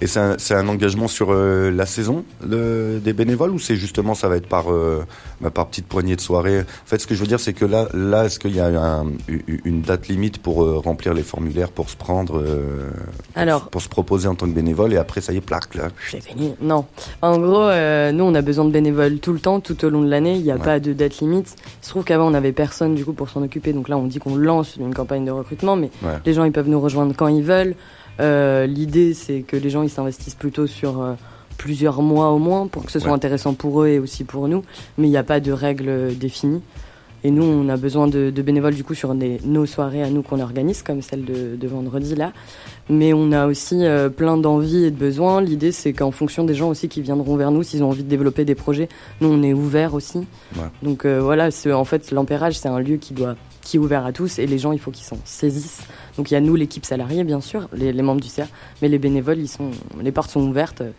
Et 0.02 0.08
c'est 0.08 0.54
un, 0.54 0.66
engagement 0.68 1.06
sur 1.06 1.28
euh, 1.30 1.70
la 1.70 1.86
saison 1.86 2.24
le- 2.44 2.98
des 2.98 3.12
bénévoles 3.12 3.52
ou 3.52 3.60
c'est 3.60 3.76
justement 3.76 4.14
ça 4.14 4.28
va 4.28 4.36
être 4.36 4.48
par 4.48 4.72
euh, 4.72 5.04
bah, 5.40 5.50
par 5.50 5.68
petite 5.68 5.86
poignée 5.86 6.16
de 6.16 6.20
soirée? 6.20 6.60
En 6.60 6.86
fait, 6.86 6.98
ce 6.98 7.06
que 7.06 7.14
je 7.14 7.20
veux 7.20 7.28
dire, 7.28 7.38
c'est 7.38 7.52
que 7.52 7.64
là, 7.64 7.86
là, 7.94 8.24
est-ce 8.24 8.40
qu'il 8.40 8.54
y 8.56 8.58
a 8.58 8.66
un- 8.66 9.06
une 9.64 9.82
date 9.82 10.08
limite 10.08 10.38
pour 10.38 10.64
euh, 10.64 10.78
remplir 10.78 11.14
les 11.14 11.22
formulaires, 11.22 11.70
pour 11.70 11.88
se 11.88 11.96
prendre, 11.96 12.42
pour, 12.42 12.42
Alors- 13.36 13.64
se- 13.64 13.68
pour 13.68 13.80
se 13.80 13.88
proposer 13.88 14.26
en 14.26 14.34
tant 14.34 14.46
que 14.46 14.52
bénévole 14.54 14.92
et 14.92 14.96
après 14.96 15.20
ça 15.20 15.32
y 15.32 15.36
est, 15.36 15.40
plaque 15.40 15.74
là. 15.76 15.88
Fini. 16.00 16.54
Non. 16.60 16.84
En 17.22 17.38
gros, 17.38 17.70
nous, 18.12 18.24
on 18.24 18.34
a 18.34 18.42
besoin 18.42 18.64
de 18.64 18.70
bénévoles 18.72 19.18
tout 19.20 19.32
le 19.32 19.38
temps, 19.38 19.60
tout 19.60 19.84
au 19.84 19.88
long 19.88 20.02
de 20.02 20.08
l'année. 20.10 20.34
Il 20.34 20.42
n'y 20.42 20.50
a 20.50 20.56
Ouais. 20.56 20.60
pas 20.64 20.80
de 20.80 20.92
date 20.92 21.18
limite. 21.20 21.54
Il 21.80 21.84
se 21.86 21.90
trouve 21.90 22.02
qu'avant, 22.02 22.26
on 22.26 22.30
n'avait 22.30 22.50
personne 22.52 22.96
du 22.96 23.04
coup 23.04 23.12
pour 23.12 23.28
s'en 23.30 23.42
occuper. 23.42 23.72
Donc 23.72 23.88
là, 23.88 23.96
on 23.96 24.06
dit 24.08 24.18
qu'on 24.18 24.34
lance 24.34 24.74
une 24.76 24.92
campagne 24.94 25.24
de 25.24 25.30
recrutement, 25.30 25.76
mais 25.76 25.90
Ouais. 26.02 26.18
les 26.26 26.34
gens, 26.34 26.42
ils 26.44 26.52
peuvent 26.52 26.68
nous 26.68 26.80
rejoindre 26.80 27.14
quand 27.16 27.28
ils 27.28 27.44
veulent. 27.44 27.76
Euh, 28.20 28.66
L'idée, 28.66 29.14
c'est 29.14 29.40
que 29.40 29.56
les 29.56 29.70
gens, 29.70 29.82
ils 29.82 29.90
s'investissent 29.90 30.34
plutôt 30.34 30.66
sur 30.66 31.00
euh, 31.00 31.12
plusieurs 31.58 32.02
mois 32.02 32.30
au 32.30 32.38
moins 32.38 32.66
pour 32.66 32.84
que 32.84 32.92
ce 32.92 32.98
soit 32.98 33.10
Ouais. 33.10 33.14
intéressant 33.16 33.54
pour 33.54 33.82
eux 33.82 33.88
et 33.88 33.98
aussi 33.98 34.24
pour 34.24 34.48
nous. 34.48 34.62
Mais 34.98 35.06
il 35.08 35.10
n'y 35.10 35.16
a 35.16 35.22
pas 35.24 35.40
de 35.40 35.52
règles 35.52 36.16
définies. 36.16 36.62
Et 37.24 37.30
nous, 37.30 37.44
on 37.44 37.68
a 37.68 37.76
besoin 37.76 38.08
de, 38.08 38.30
de 38.30 38.42
bénévoles 38.42 38.74
du 38.74 38.82
coup 38.82 38.94
sur 38.94 39.14
des- 39.14 39.38
nos 39.44 39.64
soirées 39.64 40.02
à 40.02 40.10
nous 40.10 40.22
qu'on 40.22 40.40
organise, 40.40 40.82
comme 40.82 41.02
celle 41.02 41.24
de, 41.24 41.54
de 41.54 41.68
vendredi 41.68 42.16
là. 42.16 42.32
Mais 42.90 43.12
on 43.12 43.30
a 43.30 43.46
aussi 43.46 43.86
euh, 43.86 44.08
plein 44.08 44.36
d'envies 44.36 44.86
et 44.86 44.90
de 44.90 44.96
besoins. 44.96 45.40
L'idée, 45.40 45.70
c'est 45.70 45.92
qu'en 45.92 46.10
fonction 46.10 46.42
des 46.42 46.54
gens 46.54 46.68
aussi 46.68 46.88
qui 46.88 47.00
viendront 47.00 47.36
vers 47.36 47.52
nous, 47.52 47.62
s'ils 47.62 47.84
ont 47.84 47.90
envie 47.90 48.02
de 48.02 48.08
développer 48.08 48.44
des 48.44 48.56
projets, 48.56 48.88
nous, 49.20 49.28
on 49.28 49.40
est 49.44 49.52
ouvert 49.52 49.94
aussi. 49.94 50.18
Ouais. 50.56 50.62
Donc 50.82 51.04
euh, 51.04 51.20
voilà, 51.22 51.50
en 51.72 51.84
fait, 51.84 52.10
l'ampérage, 52.10 52.58
c'est 52.58 52.68
un 52.68 52.80
lieu 52.80 52.96
qui 52.96 53.14
doit 53.14 53.36
qui 53.62 53.76
est 53.76 53.80
ouvert 53.80 54.04
à 54.04 54.12
tous 54.12 54.38
et 54.38 54.46
les 54.46 54.58
gens, 54.58 54.72
il 54.72 54.78
faut 54.78 54.90
qu'ils 54.90 55.04
s'en 55.04 55.18
saisissent. 55.24 55.82
Donc 56.16 56.30
il 56.30 56.34
y 56.34 56.36
a 56.36 56.40
nous, 56.40 56.54
l'équipe 56.54 56.84
salariée, 56.84 57.24
bien 57.24 57.40
sûr, 57.40 57.68
les, 57.72 57.92
les 57.92 58.02
membres 58.02 58.20
du 58.20 58.28
CA, 58.28 58.46
mais 58.80 58.88
les 58.88 58.98
bénévoles, 58.98 59.38
ils 59.38 59.48
sont, 59.48 59.70
les 60.00 60.12
portes 60.12 60.30
sont 60.30 60.42
ouvertes 60.42 60.82
euh, 60.82 60.90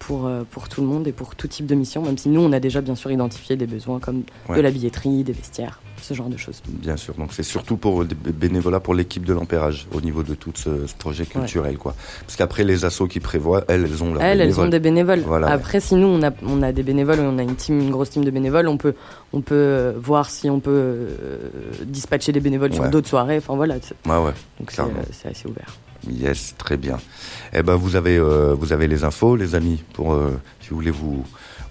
pour, 0.00 0.26
euh, 0.26 0.42
pour 0.50 0.68
tout 0.68 0.80
le 0.80 0.86
monde 0.88 1.06
et 1.06 1.12
pour 1.12 1.36
tout 1.36 1.46
type 1.46 1.66
de 1.66 1.74
mission, 1.76 2.02
même 2.02 2.18
si 2.18 2.28
nous, 2.30 2.40
on 2.40 2.52
a 2.52 2.58
déjà 2.58 2.80
bien 2.80 2.96
sûr 2.96 3.10
identifié 3.12 3.54
des 3.56 3.66
besoins 3.66 4.00
comme 4.00 4.22
Ouais. 4.48 4.56
de 4.56 4.60
la 4.62 4.70
billetterie, 4.72 5.22
des 5.22 5.32
vestiaires, 5.32 5.80
ce 6.00 6.14
genre 6.14 6.28
de 6.28 6.36
choses. 6.38 6.62
Bien 6.68 6.96
sûr. 6.96 7.14
Donc 7.14 7.32
c'est 7.34 7.42
surtout 7.42 7.76
pour 7.76 8.04
des 8.06 8.14
bé- 8.14 8.32
bénévolat 8.32 8.80
pour 8.80 8.94
l'équipe 8.94 9.24
de 9.24 9.32
l'ampérage 9.34 9.86
au 9.92 10.00
niveau 10.00 10.22
de 10.22 10.34
tout 10.34 10.50
ce, 10.54 10.86
ce 10.86 10.94
projet 10.94 11.26
culturel, 11.26 11.76
quoi. 11.78 11.94
Parce 12.26 12.36
qu'après 12.36 12.64
les 12.64 12.84
assos 12.86 13.06
qui 13.08 13.20
prévoient, 13.20 13.62
elles, 13.68 13.84
elles 13.84 14.02
ont 14.02 14.14
leur 14.14 14.22
Elles, 14.22 14.40
elles 14.40 14.58
ont 14.58 14.68
des 14.68 14.80
bénévoles. 14.80 15.20
Voilà, 15.20 15.48
ouais. 15.48 15.52
Après, 15.52 15.80
si 15.80 15.94
nous, 15.94 16.06
on 16.08 16.22
a, 16.22 16.30
on 16.44 16.62
a 16.62 16.72
des 16.72 16.82
bénévoles, 16.82 17.20
on 17.20 17.38
a 17.38 17.42
une 17.42 17.54
team, 17.56 17.78
une 17.78 17.90
grosse 17.90 18.10
team 18.10 18.24
de 18.24 18.30
bénévoles, 18.30 18.68
on 18.68 18.78
peut, 18.78 18.94
on 19.34 19.42
peut 19.42 19.54
euh, 19.54 19.92
voir 19.96 20.30
si 20.30 20.48
on 20.48 20.60
peut 20.60 20.70
euh, 20.70 21.38
dispatcher 21.84 22.32
des 22.32 22.40
bénévoles 22.40 22.72
sur 22.72 22.88
d'autres 22.88 23.08
soirées. 23.08 23.36
Enfin 23.36 23.54
voilà, 23.54 23.74
donc 23.74 24.70
c'est 25.12 25.28
assez 25.28 25.46
ouvert. 25.46 25.76
Yes, 26.08 26.54
très 26.56 26.76
bien. 26.76 26.98
Eh 27.52 27.62
ben, 27.62 27.74
vous 27.74 27.96
avez, 27.96 28.16
euh, 28.16 28.54
vous 28.54 28.72
avez 28.72 28.88
les 28.88 29.04
infos, 29.04 29.36
les 29.36 29.54
amis, 29.54 29.82
pour 29.92 30.12
euh, 30.12 30.40
si 30.60 30.70
vous 30.70 30.76
voulez 30.76 30.90
vous 30.90 31.24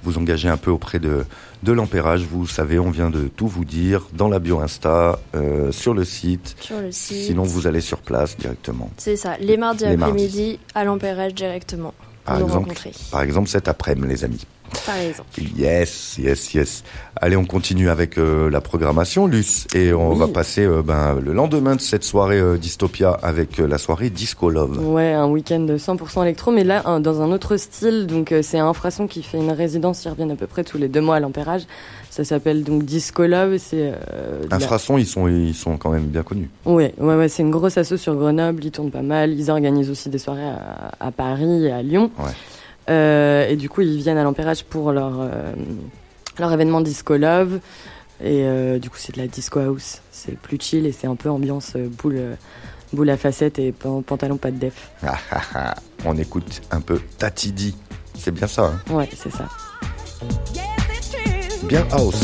vous 0.04 0.18
engager 0.18 0.48
un 0.48 0.58
peu 0.58 0.72
auprès 0.72 1.00
de 1.00 1.26
de 1.63 1.72
l'ampérage. 1.74 2.24
Vous 2.24 2.48
savez, 2.48 2.80
on 2.80 2.89
vient 2.89 3.10
de 3.10 3.28
tout 3.28 3.48
vous 3.48 3.65
dire 3.65 4.08
dans 4.13 4.30
la 4.30 4.39
bio 4.39 4.60
Insta, 4.60 5.20
euh, 5.36 5.72
sur 5.72 5.94
le 5.94 6.06
site. 6.06 6.56
Sur 6.62 6.80
le 6.80 6.92
site. 6.92 7.26
Sinon, 7.26 7.44
vous 7.44 7.68
allez 7.68 7.82
sur 7.82 8.00
place 8.00 8.38
directement. 8.38 8.89
C'est 8.98 9.18
ça, 9.18 9.38
les 9.39 9.58
mardis 9.58 9.86
après-midi 9.86 10.60
à 10.76 10.84
l'ampérage 10.84 11.34
directement. 11.34 11.94
Par 12.26 12.38
nous 12.38 12.46
exemple, 12.46 12.63
rencontrer, 12.70 12.92
par 13.12 13.22
exemple 13.22 13.50
cet 13.50 13.68
après-midi, 13.68 14.08
les 14.08 14.24
amis. 14.24 14.46
Par 14.86 14.98
exemple. 14.98 15.30
Yes, 15.58 16.18
yes, 16.18 16.54
yes. 16.54 16.84
Allez, 17.22 17.36
on 17.36 17.46
continue 17.46 17.90
avec 17.90 18.18
euh, 18.18 18.50
la 18.50 18.62
programmation, 18.62 19.28
Luce, 19.28 19.68
et 19.76 19.94
on 19.94 20.14
Oui. 20.14 20.20
va 20.20 20.28
passer 20.28 20.64
euh, 20.66 20.82
ben, 20.82 21.20
le 21.20 21.34
lendemain 21.34 21.76
de 21.76 21.82
cette 21.82 22.04
soirée 22.04 22.40
euh, 22.40 22.58
Dystopia 22.58 23.12
avec 23.22 23.58
la 23.58 23.78
soirée 23.78 24.10
Disco 24.10 24.50
Love. 24.50 24.80
Ouais, 24.94 25.12
un 25.14 25.28
week-end 25.28 25.66
100% 25.78 26.24
électro, 26.24 26.52
mais 26.52 26.64
là, 26.64 26.82
un- 26.86 27.00
dans 27.00 27.22
un 27.22 27.32
autre 27.32 27.58
style. 27.58 28.08
Donc, 28.08 28.34
c'est 28.42 28.60
Infrason 28.60 29.08
qui 29.08 29.24
fait 29.24 29.38
une 29.38 29.52
résidence, 29.52 30.06
ils 30.06 30.10
reviennent 30.10 30.32
à 30.32 30.36
peu 30.36 30.48
près 30.48 30.64
tous 30.64 30.78
les 30.78 30.88
deux 30.88 31.02
mois 31.02 31.18
à 31.18 31.20
l'ampérage. 31.20 31.64
Ça 32.10 32.24
s'appelle 32.24 32.64
donc 32.64 32.84
Disco 32.86 33.26
Love. 33.26 33.58
C'est 33.60 33.94
ils 34.98 35.06
sont, 35.06 35.28
ils 35.28 35.54
sont 35.54 35.78
quand 35.78 35.92
même 35.92 36.06
bien 36.08 36.24
connus. 36.24 36.50
Ouais, 36.66 36.94
ouais, 36.98 37.16
ouais, 37.16 37.30
c'est 37.30 37.44
une 37.44 37.52
grosse 37.52 37.78
asso 37.78 37.96
sur 37.98 38.16
Grenoble, 38.16 38.64
ils 38.66 38.72
tournent 38.72 38.92
pas 38.92 39.02
mal, 39.02 39.32
ils 39.32 39.52
organisent 39.52 39.90
aussi 39.90 40.10
des 40.10 40.18
soirées 40.18 40.42
à, 40.48 40.92
à 41.00 41.12
Paris 41.12 41.66
et 41.66 41.72
à 41.72 41.82
Lyon. 41.82 42.12
Ouais. 42.20 42.32
Euh, 42.89 43.47
et 43.47 43.56
du 43.56 43.69
coup, 43.69 43.82
ils 43.82 43.97
viennent 43.97 44.17
à 44.17 44.23
l'Empérage 44.23 44.63
pour 44.63 44.91
leur, 44.91 45.19
euh, 45.21 45.54
leur 46.39 46.52
événement 46.52 46.82
Disco 46.82 47.15
Love. 47.17 47.60
Et 48.21 48.43
euh, 48.45 48.80
du 48.80 48.89
coup, 48.89 48.97
c'est 48.99 49.13
de 49.15 49.21
la 49.21 49.28
disco 49.28 49.60
house. 49.60 50.02
C'est 50.12 50.38
plus 50.38 50.58
chill 50.60 50.86
et 50.86 50.91
c'est 50.91 51.08
un 51.08 51.15
peu 51.15 51.30
ambiance 51.30 51.73
boule, 51.78 52.19
boule 52.91 53.10
à 53.10 53.17
facettes 53.17 53.60
et 53.60 53.71
pan- 53.71 54.02
pantalon 54.02 54.38
pas 54.38 54.52
de 54.52 54.58
def. 54.58 54.89
Ah, 55.04 55.17
ah, 55.32 55.41
ah. 55.56 55.75
On 56.06 56.17
écoute 56.17 56.62
un 56.71 56.82
peu 56.82 56.99
Tatidi. 57.17 57.75
C'est 58.17 58.32
bien 58.32 58.47
ça, 58.47 58.65
hein? 58.89 58.93
Ouais, 58.93 59.08
c'est 59.15 59.32
ça. 59.32 59.47
Bien 61.63 61.86
house. 61.91 62.23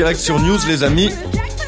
Direct 0.00 0.18
sur 0.18 0.40
News, 0.40 0.56
les 0.66 0.82
amis, 0.82 1.10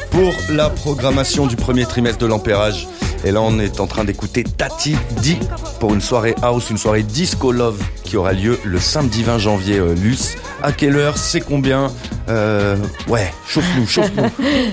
pour 0.09 0.33
la 0.49 0.71
programmation 0.71 1.45
du 1.45 1.55
premier 1.55 1.85
trimestre 1.85 2.17
de 2.17 2.25
l'Empérage. 2.25 2.87
Et 3.23 3.31
là, 3.31 3.41
on 3.43 3.59
est 3.59 3.79
en 3.79 3.85
train 3.85 4.05
d'écouter 4.05 4.43
Tati 4.43 4.95
Di 5.21 5.37
pour 5.79 5.93
une 5.93 6.01
soirée 6.01 6.33
house, 6.41 6.71
une 6.71 6.79
soirée 6.79 7.03
disco 7.03 7.51
love 7.51 7.79
qui 8.03 8.17
aura 8.17 8.33
lieu 8.33 8.57
le 8.65 8.79
samedi 8.79 9.21
20 9.21 9.37
janvier, 9.37 9.77
euh, 9.77 9.93
Luce. 9.93 10.33
À 10.63 10.71
quelle 10.71 10.95
heure? 10.95 11.15
C'est 11.19 11.41
combien? 11.41 11.91
Euh, 12.27 12.75
Ouais, 13.07 13.31
chauffe-nous, 13.47 13.85
chauffe-nous. 13.85 14.23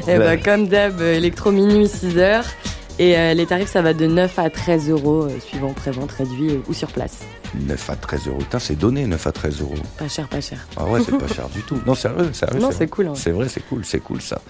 Et 0.08 0.16
bah, 0.16 0.24
Ouais. 0.30 0.40
comme 0.42 0.66
d'hab, 0.66 0.98
euh, 1.02 1.12
électro 1.14 1.52
minuit 1.52 1.86
6 1.86 2.16
heures. 2.16 2.44
Et 3.00 3.16
euh, 3.16 3.32
les 3.32 3.46
tarifs, 3.46 3.70
ça 3.70 3.80
va 3.80 3.94
de 3.94 4.06
9 4.06 4.38
à 4.38 4.50
13 4.50 4.90
euros, 4.90 5.22
euh, 5.22 5.40
suivant 5.40 5.72
pré-vente 5.72 6.12
réduit 6.12 6.50
euh, 6.50 6.62
ou 6.68 6.74
sur 6.74 6.88
place. 6.88 7.20
9 7.58 7.88
à 7.88 7.96
13 7.96 8.28
euros. 8.28 8.38
Putain, 8.40 8.58
c'est 8.58 8.74
donné, 8.74 9.06
9 9.06 9.26
à 9.26 9.32
13 9.32 9.62
euros. 9.62 9.74
Pas 9.96 10.06
cher, 10.06 10.28
pas 10.28 10.42
cher. 10.42 10.58
Ah 10.76 10.84
ouais, 10.84 11.00
c'est 11.02 11.16
pas 11.16 11.26
cher 11.34 11.48
du 11.48 11.62
tout. 11.62 11.80
Non, 11.86 11.94
sérieux, 11.94 12.30
sérieux. 12.34 12.60
Non, 12.60 12.66
vrai. 12.66 12.76
c'est 12.76 12.88
cool, 12.88 13.06
hein. 13.06 13.14
C'est 13.14 13.30
vrai, 13.30 13.48
c'est 13.48 13.66
cool, 13.66 13.86
c'est 13.86 14.00
cool 14.00 14.20
ça. 14.20 14.42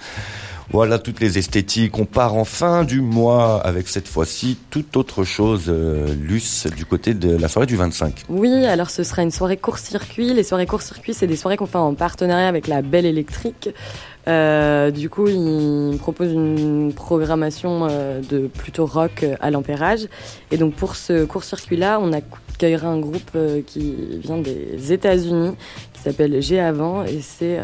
Voilà 0.73 1.01
toutes 1.01 1.19
les 1.19 1.37
esthétiques. 1.37 1.99
On 1.99 2.05
part 2.05 2.37
en 2.37 2.45
fin 2.45 2.85
du 2.85 3.01
mois 3.01 3.61
avec 3.61 3.89
cette 3.89 4.07
fois-ci 4.07 4.57
toute 4.71 4.97
autre 4.97 5.25
chose, 5.25 5.65
euh, 5.69 6.15
Luce, 6.15 6.69
du 6.77 6.85
côté 6.85 7.13
de 7.13 7.37
la 7.37 7.49
soirée 7.49 7.67
du 7.67 7.77
25. 7.77 8.25
Oui, 8.29 8.67
alors 8.67 8.89
ce 8.89 9.03
sera 9.03 9.23
une 9.23 9.33
soirée 9.33 9.57
court-circuit. 9.57 10.33
Les 10.33 10.45
soirées 10.45 10.67
court-circuit, 10.67 11.13
c'est 11.13 11.27
des 11.27 11.37
soirées 11.37 11.57
qu'on 11.57 11.67
fait 11.67 11.79
en 11.79 11.95
partenariat 11.95 12.47
avec 12.47 12.69
la 12.69 12.83
Belle 12.83 13.07
Électrique. 13.07 13.71
Euh, 14.29 14.91
du 14.91 15.09
coup, 15.09 15.27
ils 15.29 15.97
proposent 15.99 16.33
une 16.33 16.93
programmation 16.93 17.89
euh, 17.91 18.21
de 18.21 18.47
plutôt 18.47 18.87
rock 18.87 19.23
euh, 19.23 19.35
à 19.41 19.51
l'ampérage. 19.51 20.07
Et 20.51 20.57
donc 20.57 20.75
pour 20.75 20.95
ce 20.95 21.25
court-circuit-là, 21.25 21.99
on 22.01 22.13
accueillera 22.13 22.89
un 22.89 23.01
groupe 23.01 23.37
qui 23.67 24.19
vient 24.19 24.39
des 24.39 24.93
États-Unis, 24.93 25.55
qui 25.93 26.03
s'appelle 26.03 26.41
G 26.43 26.61
Avant, 26.61 27.05
et 27.05 27.21
c'est 27.23 27.59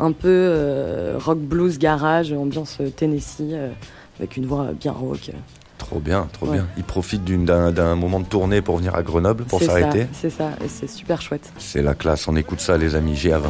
un 0.00 0.12
peu 0.12 0.28
euh, 0.28 1.16
rock 1.18 1.38
blues 1.38 1.78
garage, 1.78 2.32
ambiance 2.32 2.78
euh, 2.80 2.88
Tennessee, 2.90 3.40
euh, 3.52 3.70
avec 4.18 4.36
une 4.36 4.46
voix 4.46 4.68
bien 4.78 4.92
rock. 4.92 5.30
Trop 5.78 5.98
bien, 6.00 6.28
trop 6.32 6.46
Ouais. 6.46 6.52
bien. 6.58 6.66
Ils 6.76 6.84
profitent 6.84 7.24
d'un 7.24 7.72
d'un 7.72 7.94
moment 7.96 8.20
de 8.20 8.26
tournée 8.26 8.60
pour 8.62 8.76
venir 8.76 8.94
à 8.94 9.02
Grenoble, 9.02 9.44
pour 9.44 9.62
s'arrêter. 9.62 10.06
C'est 10.12 10.30
ça, 10.30 10.50
et 10.64 10.68
c'est 10.68 10.88
super 10.88 11.20
chouette. 11.22 11.52
C'est 11.58 11.82
la 11.82 11.94
classe. 11.94 12.28
On 12.28 12.36
écoute 12.36 12.60
ça, 12.60 12.76
les 12.76 12.94
amis. 12.94 13.16
G 13.16 13.32
à 13.32 13.38
20. 13.38 13.48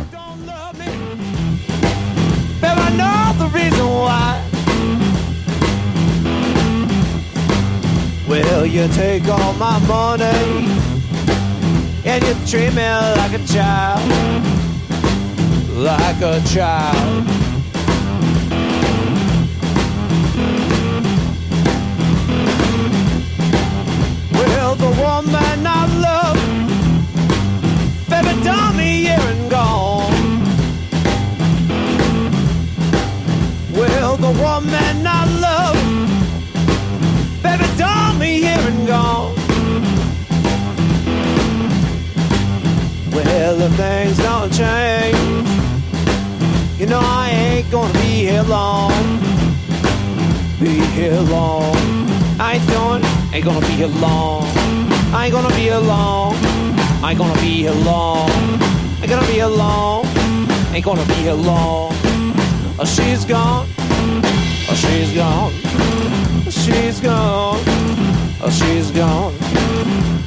Babe, 2.61 2.79
I 2.79 2.91
know 2.97 3.47
the 3.47 3.53
reason 3.53 3.87
why. 3.87 4.37
Well, 8.29 8.65
you 8.65 8.87
take 8.95 9.27
all 9.29 9.53
my 9.55 9.79
money 9.89 10.69
and 12.07 12.23
you 12.25 12.35
treat 12.47 12.73
me 12.75 12.89
like 13.17 13.35
a 13.35 13.45
child, 13.47 14.01
like 15.81 16.21
a 16.21 16.39
child. 16.47 17.25
Well, 24.31 24.75
the 24.75 24.91
woman 25.01 25.67
I 25.67 25.87
love, 26.07 26.39
baby, 28.11 28.43
done 28.45 28.77
me 28.77 29.05
here 29.05 29.19
and 29.19 29.51
gone. 29.51 30.43
Well, 33.73 34.17
the 34.19 34.33
woman 34.33 35.07
I 35.07 35.25
love, 35.41 35.81
baby, 37.43 37.65
done 37.79 38.19
me 38.19 38.43
here 38.43 38.59
and 38.59 38.87
gone. 38.87 39.35
Well, 43.13 43.63
if 43.63 43.73
things 43.77 44.19
don't 44.19 44.53
change, 44.53 45.50
know 46.91 47.01
I 47.01 47.31
ain't 47.31 47.71
gonna 47.71 47.93
be 47.93 48.27
here 48.27 48.43
long. 48.43 48.91
Be 50.59 50.81
here 50.97 51.21
long. 51.37 51.77
I 52.41 52.59
doing, 52.67 53.05
ain't 53.33 53.45
gonna 53.45 53.61
be 53.61 53.75
here 53.83 53.95
long. 54.03 54.43
I 55.15 55.27
ain't 55.27 55.33
gonna 55.33 55.55
be 55.55 55.71
here 55.71 55.79
long. 55.79 56.35
I 57.05 57.11
ain't 57.11 57.19
gonna 57.19 57.41
be 57.41 57.63
here 57.63 57.71
long. 57.71 58.29
Ain't 59.01 59.09
gonna 59.09 59.27
be 59.29 59.35
here 59.35 59.47
long. 59.47 60.05
Ain't 60.75 60.85
gonna 60.85 61.07
be 61.07 61.15
here 61.27 61.35
long. 61.35 61.93
Oh, 62.81 62.85
she's 62.85 63.25
gone. 63.25 63.69
Oh, 64.69 64.75
she's 64.75 65.15
gone. 65.15 65.53
She's 66.51 66.99
gone. 66.99 67.63
Oh, 68.43 68.51
she's 68.51 68.91
gone. 68.91 69.33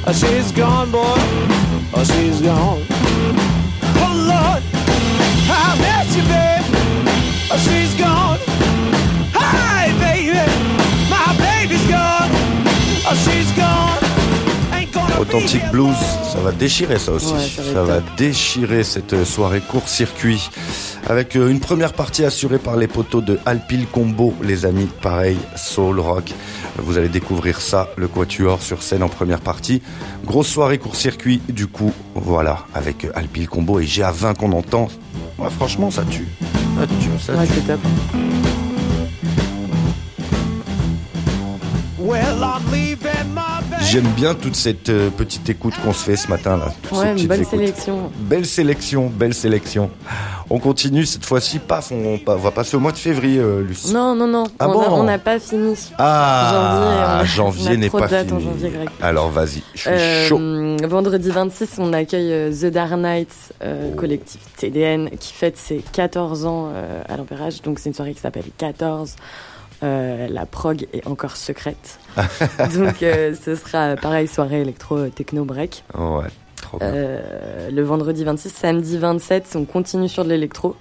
Oh, 0.06 0.12
she's 0.14 0.50
gone, 0.50 0.90
boy. 0.90 1.20
Oh, 1.92 2.04
she's 2.04 2.40
gone. 2.40 2.80
Oh, 4.00 4.12
Lord. 4.32 4.62
I 5.46 5.76
miss 5.84 6.16
you, 6.16 6.22
babe. 6.22 6.53
She's 7.56 7.94
gone. 7.94 8.38
Hi, 9.32 9.92
baby. 10.00 10.38
My 11.08 11.36
baby's 11.38 11.86
gone. 11.88 12.30
She's 13.24 13.52
gone. 13.52 14.02
Ain't 14.72 14.92
gonna 14.92 15.14
be 15.14 15.20
Authentique 15.20 15.70
Blues, 15.70 15.94
ça 16.32 16.40
va 16.40 16.50
déchirer 16.50 16.98
ça 16.98 17.12
aussi. 17.12 17.32
Ouais, 17.32 17.46
ça 17.72 17.82
va 17.84 18.00
ça 18.00 18.02
déchirer 18.16 18.82
cette 18.82 19.24
soirée 19.24 19.60
court-circuit. 19.60 20.50
Avec 21.06 21.36
euh, 21.36 21.48
une 21.48 21.60
première 21.60 21.92
partie 21.92 22.24
assurée 22.24 22.58
par 22.58 22.76
les 22.76 22.88
poteaux 22.88 23.20
de 23.20 23.38
Alpil 23.46 23.86
Combo, 23.86 24.34
les 24.42 24.66
amis, 24.66 24.88
pareil, 25.00 25.36
soul 25.54 26.00
rock. 26.00 26.32
Vous 26.78 26.98
allez 26.98 27.08
découvrir 27.08 27.60
ça, 27.60 27.88
le 27.96 28.08
Quatuor 28.08 28.62
sur 28.62 28.82
scène 28.82 29.04
en 29.04 29.08
première 29.08 29.40
partie. 29.40 29.80
Grosse 30.24 30.48
soirée 30.48 30.78
court-circuit, 30.78 31.40
du 31.48 31.68
coup, 31.68 31.92
voilà, 32.16 32.66
avec 32.74 33.04
euh, 33.04 33.12
Alpil 33.14 33.48
Combo 33.48 33.78
et 33.78 33.84
GA20 33.84 34.34
qu'on 34.34 34.50
entend. 34.52 34.88
Ouais, 35.38 35.50
franchement, 35.50 35.92
ça 35.92 36.02
tue. 36.10 36.26
Ça 36.76 36.86
tue, 36.86 37.18
ça 37.20 37.34
Ouais, 37.34 37.46
tue. 37.46 37.52
c'est 37.54 37.66
top. 37.66 37.80
Well, 41.98 42.44
I'm 42.44 42.70
leaving 42.70 42.70
my 42.70 42.70
baby. 42.70 42.93
J'aime 43.90 44.06
bien 44.16 44.34
toute 44.34 44.56
cette 44.56 44.88
euh, 44.88 45.10
petite 45.10 45.48
écoute 45.50 45.74
qu'on 45.84 45.92
se 45.92 46.04
fait 46.04 46.16
ce 46.16 46.28
matin 46.28 46.56
là. 46.56 46.72
Ouais, 46.90 47.12
une 47.12 47.18
écoutes. 47.32 47.48
sélection. 47.48 48.10
Belle 48.18 48.46
sélection, 48.46 49.06
belle 49.14 49.34
sélection. 49.34 49.90
On 50.50 50.58
continue 50.58 51.04
cette 51.06 51.24
fois-ci, 51.24 51.58
paf, 51.58 51.92
on, 51.92 52.18
on 52.26 52.36
va 52.36 52.50
passer 52.50 52.76
au 52.76 52.80
mois 52.80 52.92
de 52.92 52.96
février, 52.96 53.38
euh, 53.38 53.62
Lucie. 53.62 53.92
Non, 53.92 54.14
non, 54.14 54.26
non, 54.26 54.44
Ah 54.58 54.68
on 54.68 54.72
a- 54.72 54.74
bon 54.88 54.94
on 54.96 55.02
n'a 55.04 55.18
pas 55.18 55.38
fini. 55.38 55.74
Ah, 55.98 57.22
Janvier, 57.24 57.76
n'est 57.76 57.90
pas 57.90 58.08
fini. 58.08 58.32
en 58.32 58.40
janvier. 58.40 58.70
Alors 59.00 59.30
vas-y, 59.30 59.62
je 59.74 59.80
suis 59.80 59.90
Euh, 59.90 60.28
chaud. 60.28 60.40
vendredi 60.88 61.30
26, 61.30 61.76
on 61.78 61.92
accueille 61.92 62.32
euh, 62.32 62.50
The 62.52 62.66
Dark 62.72 62.92
Knights, 62.92 63.52
euh, 63.62 63.94
collectif 63.94 64.40
TDN, 64.56 65.10
qui 65.20 65.32
fête 65.32 65.56
ses 65.56 65.82
14 65.92 66.46
ans 66.46 66.70
à 67.08 67.16
l'Empérage. 67.16 67.62
Donc 67.62 67.78
c'est 67.78 67.90
une 67.90 67.94
soirée 67.94 68.14
qui 68.14 68.20
s'appelle 68.20 68.44
14. 68.58 69.14
Euh, 69.84 70.28
la 70.30 70.46
prog 70.46 70.86
est 70.92 71.06
encore 71.06 71.36
secrète. 71.36 71.98
Donc 72.74 73.02
euh, 73.02 73.34
ce 73.34 73.54
sera 73.54 73.96
pareil, 73.96 74.26
soirée 74.26 74.62
électro-techno-break. 74.62 75.84
Ouais, 75.94 76.26
trop 76.56 76.78
bien. 76.78 76.88
Euh, 76.88 77.70
le 77.70 77.82
vendredi 77.82 78.24
26, 78.24 78.48
samedi 78.48 78.96
27, 78.96 79.56
on 79.56 79.64
continue 79.64 80.08
sur 80.08 80.24
de 80.24 80.30
l'électro 80.30 80.76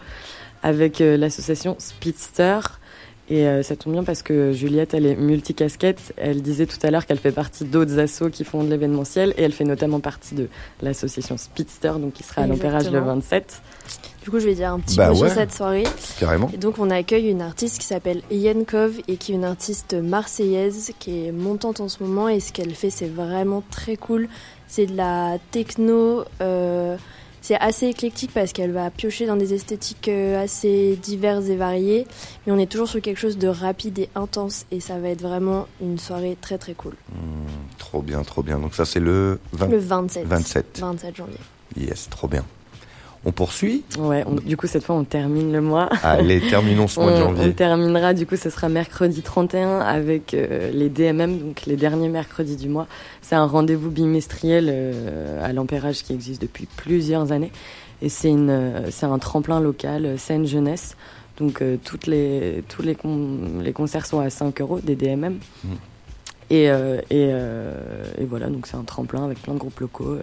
avec 0.62 1.02
euh, 1.02 1.18
l'association 1.18 1.76
Speedster. 1.80 2.60
Et 3.30 3.48
euh, 3.48 3.64
ça 3.64 3.76
tombe 3.78 3.94
bien 3.94 4.04
parce 4.04 4.22
que 4.22 4.52
Juliette, 4.52 4.94
elle 4.94 5.06
est 5.06 5.16
multicasquette. 5.16 6.14
Elle 6.18 6.42
disait 6.42 6.66
tout 6.66 6.78
à 6.84 6.92
l'heure 6.92 7.06
qu'elle 7.06 7.18
fait 7.20 7.32
partie 7.32 7.64
d'autres 7.64 7.98
assos 7.98 8.30
qui 8.30 8.44
font 8.44 8.64
de 8.64 8.70
l'événementiel. 8.70 9.34
Et 9.38 9.44
elle 9.44 9.54
fait 9.54 9.64
notamment 9.64 10.02
partie 10.02 10.36
de 10.36 10.50
l'association 10.82 11.38
Speedster, 11.38 11.94
donc 12.00 12.14
qui 12.14 12.24
sera 12.24 12.42
à 12.42 12.48
l'Empérage 12.48 12.84
le 12.84 12.90
Exactement. 12.98 13.16
27. 13.16 13.62
Du 14.24 14.30
coup, 14.30 14.40
je 14.40 14.46
vais 14.46 14.56
dire 14.56 14.72
un 14.74 14.80
petit 14.80 14.98
Bah 14.98 15.10
mot 15.10 15.14
ouais. 15.22 15.28
sur 15.30 15.38
cette 15.38 15.54
soirée. 15.54 15.84
Carrément. 16.20 16.50
Et 16.54 16.58
donc, 16.58 16.80
on 16.80 16.90
accueille 16.90 17.30
une 17.30 17.42
artiste 17.42 17.80
qui 17.80 17.86
s'appelle 17.88 18.22
Ian 18.30 18.64
Cove 18.66 19.00
et 19.08 19.16
qui 19.16 19.32
est 19.32 19.36
une 19.36 19.46
artiste 19.46 19.94
marseillaise 19.94 20.92
qui 21.00 21.28
est 21.28 21.32
montante 21.32 21.80
en 21.80 21.88
ce 21.88 22.04
moment. 22.04 22.28
Et 22.28 22.42
ce 22.42 22.52
qu'elle 22.52 22.76
fait, 22.76 22.90
c'est 22.90 23.08
vraiment 23.08 23.64
très 23.72 23.96
cool. 23.96 24.28
C'est 24.68 24.86
de 24.86 24.96
la 24.98 25.38
techno. 25.52 26.26
euh, 26.42 26.98
c'est 27.44 27.60
assez 27.60 27.88
éclectique 27.88 28.32
parce 28.34 28.54
qu'elle 28.54 28.72
va 28.72 28.90
piocher 28.90 29.26
dans 29.26 29.36
des 29.36 29.54
esthétiques 29.54 30.08
euh, 30.08 30.42
assez 30.42 30.98
diverses 31.04 31.48
et 31.48 31.58
variées. 31.58 32.08
Mais 32.48 32.54
on 32.54 32.58
est 32.58 32.72
toujours 32.72 32.88
sur 32.88 33.02
quelque 33.02 33.20
chose 33.20 33.38
de 33.38 33.50
rapide 33.50 34.00
et 34.00 34.10
intense. 34.16 34.66
Et 34.72 34.80
ça 34.80 34.98
va 34.98 35.10
être 35.10 35.22
vraiment 35.22 35.68
une 35.82 36.00
soirée 36.00 36.38
très 36.40 36.58
très 36.58 36.74
cool. 36.74 36.94
Trop 37.78 38.02
bien, 38.02 38.24
trop 38.24 38.44
bien. 38.44 38.60
Donc 38.60 38.74
ça 38.74 38.86
c'est 38.86 39.02
le 39.02 39.40
20... 39.52 39.68
Le 39.68 39.78
27. 39.78 40.26
27. 40.26 40.80
27 40.80 41.16
janvier. 41.18 41.38
Yes, 41.76 42.08
trop 42.10 42.30
bien. 42.30 42.46
On 43.26 43.32
poursuit 43.32 43.84
Ouais, 43.98 44.24
on- 44.28 44.36
du 44.36 44.58
coup, 44.58 44.68
cette 44.68 44.84
fois, 44.84 44.96
on 44.96 45.06
termine 45.06 45.54
le 45.54 45.62
mois. 45.62 45.88
Allez, 46.04 46.42
terminons 46.42 46.88
ce 46.90 47.00
mois 47.00 47.12
de 47.12 47.22
On, 47.24 47.28
on 47.32 47.36
janvier. 47.36 47.54
terminera, 47.54 48.14
du 48.14 48.26
coup, 48.26 48.36
ce 48.36 48.50
sera 48.50 48.68
mercredi 48.68 49.22
31 49.22 49.80
avec 49.80 50.34
euh, 50.34 50.72
les 50.74 50.90
DMM, 50.90 51.38
donc 51.38 51.66
les 51.66 51.78
derniers 51.78 52.10
mercredis 52.10 52.58
du 52.58 52.68
mois. 52.68 52.86
C'est 53.22 53.36
un 53.36 53.46
rendez-vous 53.46 53.90
bimestriel 53.92 54.68
euh, 54.70 55.42
à 55.46 55.54
l'Empérage 55.54 56.04
qui 56.04 56.12
existe 56.14 56.42
depuis 56.42 56.68
plusieurs 56.76 57.32
années. 57.32 57.52
Et 58.02 58.10
c'est 58.10 58.30
une, 58.30 58.50
euh, 58.50 58.90
un 59.04 59.20
tremplin 59.20 59.62
local, 59.62 60.06
euh, 60.06 60.18
scène 60.18 60.46
jeunesse. 60.46 60.98
Donc 61.38 61.64
toutes 61.84 62.06
les, 62.06 62.64
tous 62.70 62.84
les, 62.84 62.94
con- 62.94 63.40
les 63.64 63.74
concerts 63.74 64.06
sont 64.06 64.20
à 64.20 64.30
5 64.30 64.62
euros 64.62 64.80
des 64.82 64.96
DMM. 64.96 65.38
Et, 66.52 66.66
et, 67.10 67.24
et 67.30 68.26
voilà, 68.30 68.48
donc 68.50 68.68
c'est 68.68 68.76
un 68.78 68.84
tremplin 68.84 69.24
avec 69.26 69.42
plein 69.42 69.56
de 69.56 69.58
groupes 69.60 69.80
locaux. 69.80 70.18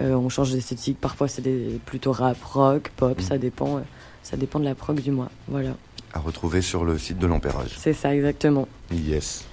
Euh, 0.00 0.14
on 0.14 0.28
change 0.28 0.52
d'esthétique. 0.52 0.98
Parfois 1.00 1.28
c'est 1.28 1.42
des, 1.42 1.80
plutôt 1.86 2.12
rap, 2.12 2.36
rock, 2.44 2.90
pop. 2.96 3.16
Mhm. 3.18 3.24
Ça 3.24 3.38
dépend. 3.38 3.76
euh, 3.78 3.80
ça 4.22 4.36
dépend 4.36 4.60
de 4.60 4.64
la 4.64 4.74
prog 4.74 5.00
du 5.00 5.10
mois. 5.10 5.30
Voilà. 5.48 5.70
À 6.12 6.18
retrouver 6.20 6.60
sur 6.62 6.84
le 6.84 6.98
site 6.98 7.18
de 7.18 7.26
l'Empérage. 7.26 7.70
C'est 7.76 7.92
ça, 7.94 8.14
exactement. 8.14 8.68
Yes. 8.92 9.44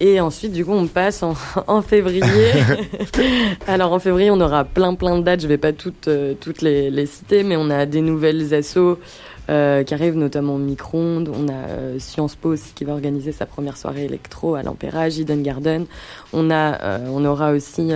Et 0.00 0.20
ensuite, 0.20 0.52
du 0.52 0.64
coup, 0.64 0.72
on 0.72 0.86
passe 0.86 1.24
en, 1.24 1.34
en 1.66 1.82
février. 1.82 2.22
Alors, 3.66 3.92
en 3.92 3.98
février, 3.98 4.30
on 4.30 4.40
aura 4.40 4.64
plein, 4.64 4.94
plein 4.94 5.18
de 5.18 5.22
dates. 5.24 5.40
Je 5.40 5.48
vais 5.48 5.58
pas 5.58 5.72
toutes, 5.72 6.06
euh, 6.06 6.34
toutes 6.40 6.62
les, 6.62 6.88
les 6.90 7.06
citer, 7.06 7.42
mais 7.42 7.56
on 7.56 7.68
a 7.70 7.84
des 7.84 8.00
nouvelles 8.00 8.54
assos 8.54 8.98
euh, 9.50 9.82
qui 9.82 9.92
arrivent, 9.94 10.16
notamment 10.16 10.56
Micronde. 10.56 11.28
On 11.34 11.48
a 11.48 11.52
euh, 11.52 11.98
Sciences 11.98 12.36
Po 12.36 12.50
aussi 12.50 12.72
qui 12.74 12.84
va 12.84 12.92
organiser 12.92 13.32
sa 13.32 13.44
première 13.46 13.76
soirée 13.76 14.04
électro 14.04 14.54
à 14.54 14.62
l'Empérage, 14.62 15.18
Eden 15.18 15.42
Garden. 15.42 15.86
On, 16.32 16.48
a, 16.52 17.00
on 17.08 17.24
aura 17.24 17.50
aussi 17.50 17.90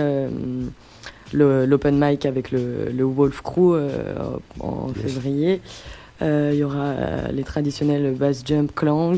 l'open 1.33 1.97
mic 1.99 2.25
avec 2.25 2.51
le, 2.51 2.89
le 2.95 3.03
Wolf 3.03 3.41
Crew 3.41 3.73
euh, 3.73 4.15
en 4.59 4.87
Yes. 4.95 4.97
février. 5.13 5.61
Euh, 6.21 6.51
Il 6.53 6.59
y 6.59 6.63
aura 6.63 6.83
euh, 6.83 7.27
les 7.31 7.43
traditionnels 7.43 8.13
bass 8.13 8.43
jump 8.45 8.73
clang. 8.75 9.17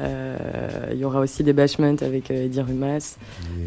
Il 0.00 0.96
y 0.98 1.04
aura 1.04 1.20
aussi 1.20 1.42
des 1.42 1.52
bashments 1.52 1.96
avec 2.02 2.30
Eddie 2.30 2.60
Rumas. 2.60 3.16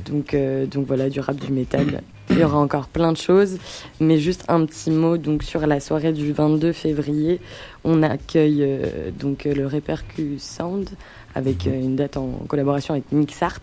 Donc, 0.10 0.36
donc 0.72 0.88
voilà, 0.88 1.10
du 1.10 1.20
rap, 1.20 1.36
du 1.36 1.52
métal. 1.52 2.02
Il 2.30 2.40
y 2.40 2.44
aura 2.46 2.58
encore 2.60 2.88
plein 2.88 3.12
de 3.12 3.18
choses. 3.18 3.58
Mais 4.00 4.18
juste 4.18 4.46
un 4.48 4.66
petit 4.66 4.92
mot 4.92 5.18
donc, 5.18 5.44
sur 5.44 5.68
la 5.68 5.82
soirée 5.82 6.14
du 6.14 6.32
22 6.32 6.72
février. 6.72 7.42
On 7.84 8.02
accueille 8.04 8.60
euh, 8.64 9.12
donc 9.20 9.44
le 9.44 9.68
Repercu 9.68 10.36
Sound 10.40 10.90
avec 11.36 11.68
euh, 11.68 11.72
une 11.74 11.98
date 11.98 12.16
en 12.16 12.28
collaboration 12.48 12.94
avec 12.94 13.12
Mixart. 13.12 13.60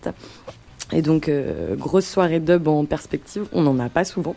Et 0.91 1.01
donc, 1.01 1.29
euh, 1.29 1.75
grosse 1.75 2.07
soirée 2.07 2.39
dub 2.39 2.67
en 2.67 2.85
perspective. 2.85 3.45
On 3.53 3.61
n'en 3.61 3.77
a 3.79 3.89
pas 3.89 4.03
souvent. 4.03 4.35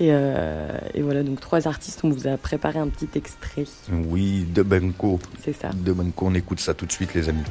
Et, 0.00 0.08
euh, 0.10 0.76
et 0.92 1.02
voilà, 1.02 1.22
donc 1.22 1.40
trois 1.40 1.68
artistes, 1.68 2.00
on 2.02 2.10
vous 2.10 2.26
a 2.26 2.36
préparé 2.36 2.80
un 2.80 2.88
petit 2.88 3.08
extrait. 3.14 3.64
Oui, 4.08 4.44
de 4.52 4.62
Benko. 4.62 5.20
C'est 5.42 5.52
ça. 5.52 5.70
De 5.72 5.92
Benko, 5.92 6.26
on 6.26 6.34
écoute 6.34 6.60
ça 6.60 6.74
tout 6.74 6.84
de 6.84 6.92
suite, 6.92 7.14
les 7.14 7.28
amis. 7.28 7.44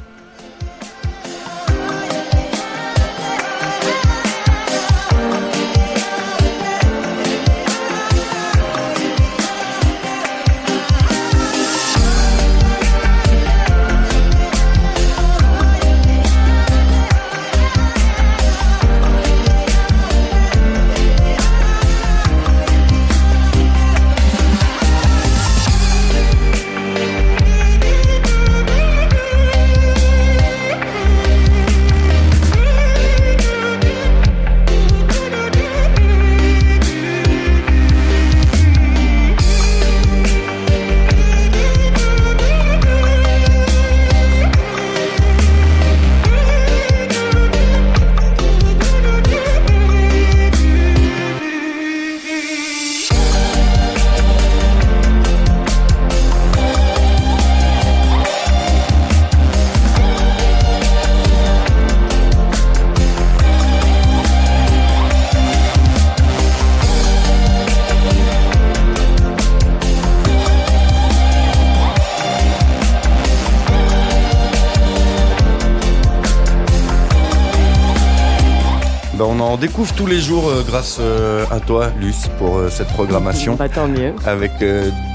Découvre 79.66 79.94
tous 79.94 80.06
les 80.06 80.20
jours 80.20 80.50
euh, 80.50 80.62
grâce 80.62 80.98
euh, 81.00 81.46
à 81.50 81.58
toi, 81.58 81.88
Luce, 81.98 82.28
pour 82.36 82.58
euh, 82.58 82.68
cette 82.68 82.88
programmation. 82.88 83.54
Bah, 83.54 83.66
tant 83.66 83.88
mieux. 83.88 84.12
Avec 84.26 84.52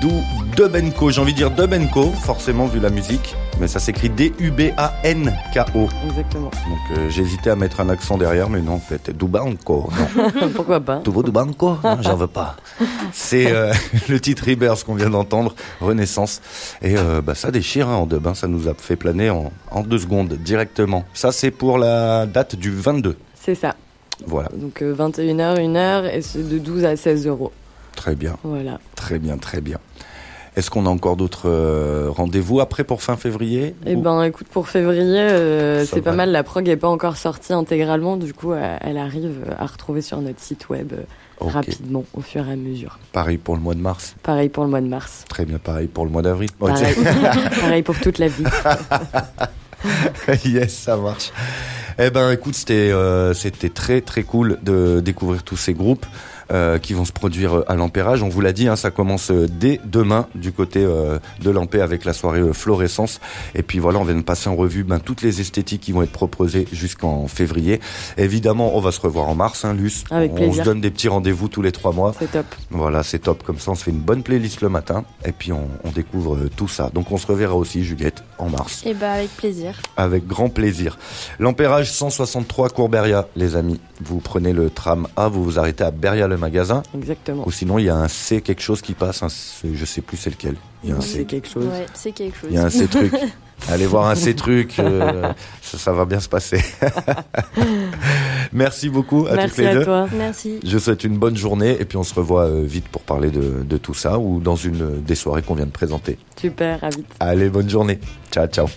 Dou 0.01 0.11
Dubenko. 0.57 1.11
J'ai 1.11 1.21
envie 1.21 1.33
de 1.33 1.37
dire 1.37 1.51
Dubenko, 1.51 2.11
forcément, 2.23 2.65
vu 2.65 2.79
la 2.79 2.89
musique. 2.89 3.35
Mais 3.59 3.67
ça 3.67 3.79
s'écrit 3.79 4.09
D-U-B-A-N-K-O. 4.09 5.89
Exactement. 6.09 6.49
Donc 6.49 7.09
j'ai 7.09 7.21
hésité 7.21 7.51
à 7.51 7.55
mettre 7.55 7.79
un 7.79 7.89
accent 7.89 8.17
derrière, 8.17 8.49
mais 8.49 8.61
non, 8.61 8.73
en 8.73 8.79
fait, 8.79 9.15
Dubanko. 9.15 9.91
Pourquoi 10.55 10.79
pas 10.79 11.01
Tu 11.03 11.11
veux 11.11 11.21
Dubanko 11.21 11.77
Non, 11.83 11.97
j'en 12.01 12.15
veux 12.15 12.27
pas. 12.27 12.55
C'est 13.11 13.53
le 14.09 14.19
titre 14.19 14.45
Rebirth 14.47 14.83
qu'on 14.83 14.95
vient 14.95 15.11
d'entendre, 15.11 15.53
Renaissance. 15.79 16.41
Et 16.81 16.95
bah, 17.23 17.35
ça 17.35 17.51
déchire 17.51 17.87
hein, 17.87 17.95
en 17.95 18.05
dub, 18.07 18.25
hein. 18.25 18.33
ça 18.33 18.47
nous 18.47 18.67
a 18.67 18.73
fait 18.73 18.95
planer 18.95 19.29
en, 19.29 19.51
en 19.69 19.81
deux 19.81 19.99
secondes 19.99 20.33
directement. 20.33 21.03
Ça, 21.13 21.31
c'est 21.31 21.51
pour 21.51 21.77
la 21.77 22.25
date 22.25 22.55
du 22.55 22.71
22. 22.71 23.15
C'est 23.35 23.55
ça. 23.55 23.75
Voilà, 24.25 24.49
Donc 24.53 24.81
euh, 24.81 24.93
21h, 24.93 25.57
1h 25.57 26.09
et 26.13 26.21
c'est 26.21 26.47
de 26.47 26.57
12 26.59 26.85
à 26.85 26.95
16 26.95 27.27
euros. 27.27 27.51
très 27.95 28.15
bien, 28.15 28.37
Voilà. 28.43 28.79
très 28.95 29.19
bien, 29.19 29.37
très 29.37 29.61
bien. 29.61 29.77
Est-ce 30.55 30.69
qu'on 30.71 30.85
a 30.87 30.89
encore 30.89 31.15
d'autres 31.15 31.47
euh, 31.47 32.07
rendez-vous 32.09 32.59
après 32.59 32.83
pour 32.83 33.01
fin 33.01 33.15
février 33.15 33.75
Eh 33.85 33.95
Ou- 33.95 34.01
ben 34.01 34.23
écoute, 34.23 34.47
pour 34.51 34.67
février, 34.67 35.19
euh, 35.19 35.85
c'est 35.85 36.01
pas 36.01 36.11
mal. 36.11 36.31
La 36.31 36.43
prog 36.43 36.67
est 36.67 36.75
pas 36.75 36.89
encore 36.89 37.15
sortie 37.17 37.53
intégralement. 37.53 38.17
Du 38.17 38.33
coup, 38.33 38.51
euh, 38.51 38.77
elle 38.81 38.97
arrive 38.97 39.31
à 39.57 39.65
retrouver 39.67 40.01
sur 40.01 40.19
notre 40.19 40.41
site 40.41 40.67
web 40.69 40.91
euh, 40.91 41.03
rapidement, 41.39 42.03
au 42.13 42.21
fur 42.21 42.45
et 42.49 42.53
à 42.53 42.55
mesure. 42.57 42.99
Pareil 43.13 43.37
pour 43.37 43.55
le 43.55 43.61
mois 43.61 43.75
de 43.75 43.79
mars. 43.79 44.15
Pareil 44.23 44.49
pour 44.49 44.63
le 44.65 44.69
mois 44.69 44.81
de 44.81 44.87
mars. 44.87 45.23
Très 45.29 45.45
bien, 45.45 45.59
pareil 45.59 45.87
pour 45.87 46.03
le 46.03 46.11
mois 46.11 46.23
d'avril. 46.23 46.49
Pareil, 46.59 46.95
pareil 47.61 47.83
pour 47.83 47.97
toute 47.99 48.17
la 48.17 48.27
vie. 48.27 48.43
yes, 50.45 50.73
ça 50.77 50.97
marche. 50.97 51.31
Eh 52.01 52.11
ben, 52.11 52.31
écoute, 52.31 52.55
c'était 52.55 52.91
euh, 52.93 53.33
c'était 53.33 53.67
très 53.67 53.99
très 53.99 54.23
cool 54.23 54.57
de 54.63 55.01
découvrir 55.01 55.43
tous 55.43 55.57
ces 55.57 55.73
groupes 55.73 56.05
qui 56.81 56.93
vont 56.93 57.05
se 57.05 57.11
produire 57.11 57.63
à 57.67 57.75
l'Ampérage. 57.75 58.23
On 58.23 58.29
vous 58.29 58.41
l'a 58.41 58.53
dit, 58.53 58.67
hein, 58.67 58.75
ça 58.75 58.91
commence 58.91 59.31
euh, 59.31 59.47
dès 59.49 59.79
demain 59.85 60.27
du 60.35 60.51
côté 60.51 60.83
euh, 60.83 61.19
de 61.41 61.49
l'Ampé 61.49 61.81
avec 61.81 62.05
la 62.05 62.13
soirée 62.13 62.39
euh, 62.39 62.53
Florescence. 62.53 63.19
Et 63.55 63.63
puis 63.63 63.79
voilà, 63.79 63.99
on 63.99 64.03
vient 64.03 64.15
de 64.15 64.21
passer 64.21 64.49
en 64.49 64.55
revue 64.55 64.83
ben, 64.83 64.99
toutes 64.99 65.21
les 65.21 65.41
esthétiques 65.41 65.81
qui 65.81 65.91
vont 65.91 66.01
être 66.01 66.11
proposées 66.11 66.67
jusqu'en 66.71 67.27
février. 67.27 67.79
Évidemment, 68.17 68.75
on 68.75 68.81
va 68.81 68.91
se 68.91 68.99
revoir 68.99 69.27
en 69.27 69.35
mars, 69.35 69.65
hein, 69.65 69.73
Luce. 69.73 70.03
Avec 70.11 70.31
on 70.31 70.35
plaisir. 70.35 70.63
se 70.63 70.69
donne 70.69 70.81
des 70.81 70.91
petits 70.91 71.07
rendez-vous 71.07 71.47
tous 71.47 71.61
les 71.61 71.71
trois 71.71 71.91
mois. 71.91 72.13
C'est 72.17 72.31
top. 72.31 72.45
Voilà, 72.71 73.03
c'est 73.03 73.19
top. 73.19 73.43
Comme 73.43 73.59
ça, 73.59 73.71
on 73.71 73.75
se 73.75 73.83
fait 73.83 73.91
une 73.91 73.99
bonne 73.99 74.23
playlist 74.23 74.61
le 74.61 74.69
matin 74.69 75.03
et 75.25 75.31
puis 75.31 75.51
on, 75.51 75.67
on 75.83 75.91
découvre 75.91 76.35
euh, 76.35 76.49
tout 76.55 76.67
ça. 76.67 76.89
Donc, 76.93 77.11
on 77.11 77.17
se 77.17 77.27
reverra 77.27 77.55
aussi, 77.55 77.83
Juliette, 77.83 78.23
en 78.37 78.49
mars. 78.49 78.83
Et 78.85 78.93
bah 78.93 79.11
avec 79.13 79.29
plaisir. 79.35 79.79
Avec 79.97 80.25
grand 80.27 80.49
plaisir. 80.49 80.97
L'ampérage 81.39 81.91
163 81.91 82.69
Courberia, 82.69 83.27
les 83.35 83.55
amis. 83.55 83.79
Vous 84.01 84.19
prenez 84.19 84.53
le 84.53 84.69
tram 84.69 85.07
A, 85.15 85.27
vous 85.27 85.43
vous 85.43 85.59
arrêtez 85.59 85.83
à 85.83 85.91
Beria 85.91 86.27
le 86.27 86.37
magasin. 86.39 86.81
Exactement. 86.95 87.43
Ou 87.45 87.51
sinon, 87.51 87.77
il 87.77 87.85
y 87.85 87.89
a 87.89 87.95
un 87.95 88.07
C 88.07 88.41
quelque 88.41 88.61
chose 88.61 88.81
qui 88.81 88.93
passe. 88.93 89.21
Un 89.23 89.29
C- 89.29 89.69
je 89.73 89.85
sais 89.85 90.01
plus 90.01 90.17
c'est 90.17 90.29
lequel. 90.31 90.55
Il 90.83 90.89
y 90.89 90.93
a 90.93 90.95
un 90.95 91.01
C. 91.01 91.25
quelque 91.25 91.47
chose. 91.47 91.65
Ouais, 91.67 91.85
c'est 91.93 92.11
quelque 92.11 92.35
chose. 92.37 92.49
Il 92.51 92.55
y 92.55 92.59
a 92.59 92.65
un 92.65 92.69
C 92.69 92.87
truc. 92.87 93.13
Allez 93.69 93.85
voir 93.87 94.07
un 94.07 94.15
C 94.15 94.33
truc. 94.35 94.79
euh, 94.79 95.33
ça, 95.61 95.77
ça 95.77 95.91
va 95.91 96.05
bien 96.05 96.19
se 96.21 96.29
passer. 96.29 96.59
Merci 98.53 98.89
beaucoup 98.89 99.25
à 99.27 99.31
toutes 99.31 99.35
Merci 99.37 99.61
les 99.61 99.67
à 99.67 99.73
deux. 99.75 99.83
toi. 99.85 100.07
Merci. 100.17 100.59
Je 100.63 100.77
vous 100.77 100.83
souhaite 100.83 101.03
une 101.03 101.17
bonne 101.17 101.35
journée 101.37 101.75
et 101.79 101.85
puis 101.85 101.97
on 101.97 102.03
se 102.03 102.13
revoit 102.13 102.45
euh, 102.45 102.63
vite 102.65 102.87
pour 102.87 103.01
parler 103.01 103.29
de, 103.29 103.63
de 103.63 103.77
tout 103.77 103.93
ça 103.93 104.17
ou 104.17 104.39
dans 104.39 104.55
une 104.55 105.01
des 105.01 105.15
soirées 105.15 105.41
qu'on 105.41 105.55
vient 105.55 105.65
de 105.67 105.71
présenter. 105.71 106.17
Super, 106.39 106.83
à 106.83 106.89
vite. 106.89 107.05
Allez, 107.19 107.49
bonne 107.49 107.69
journée. 107.69 107.99
Ciao, 108.31 108.47
ciao. 108.47 108.67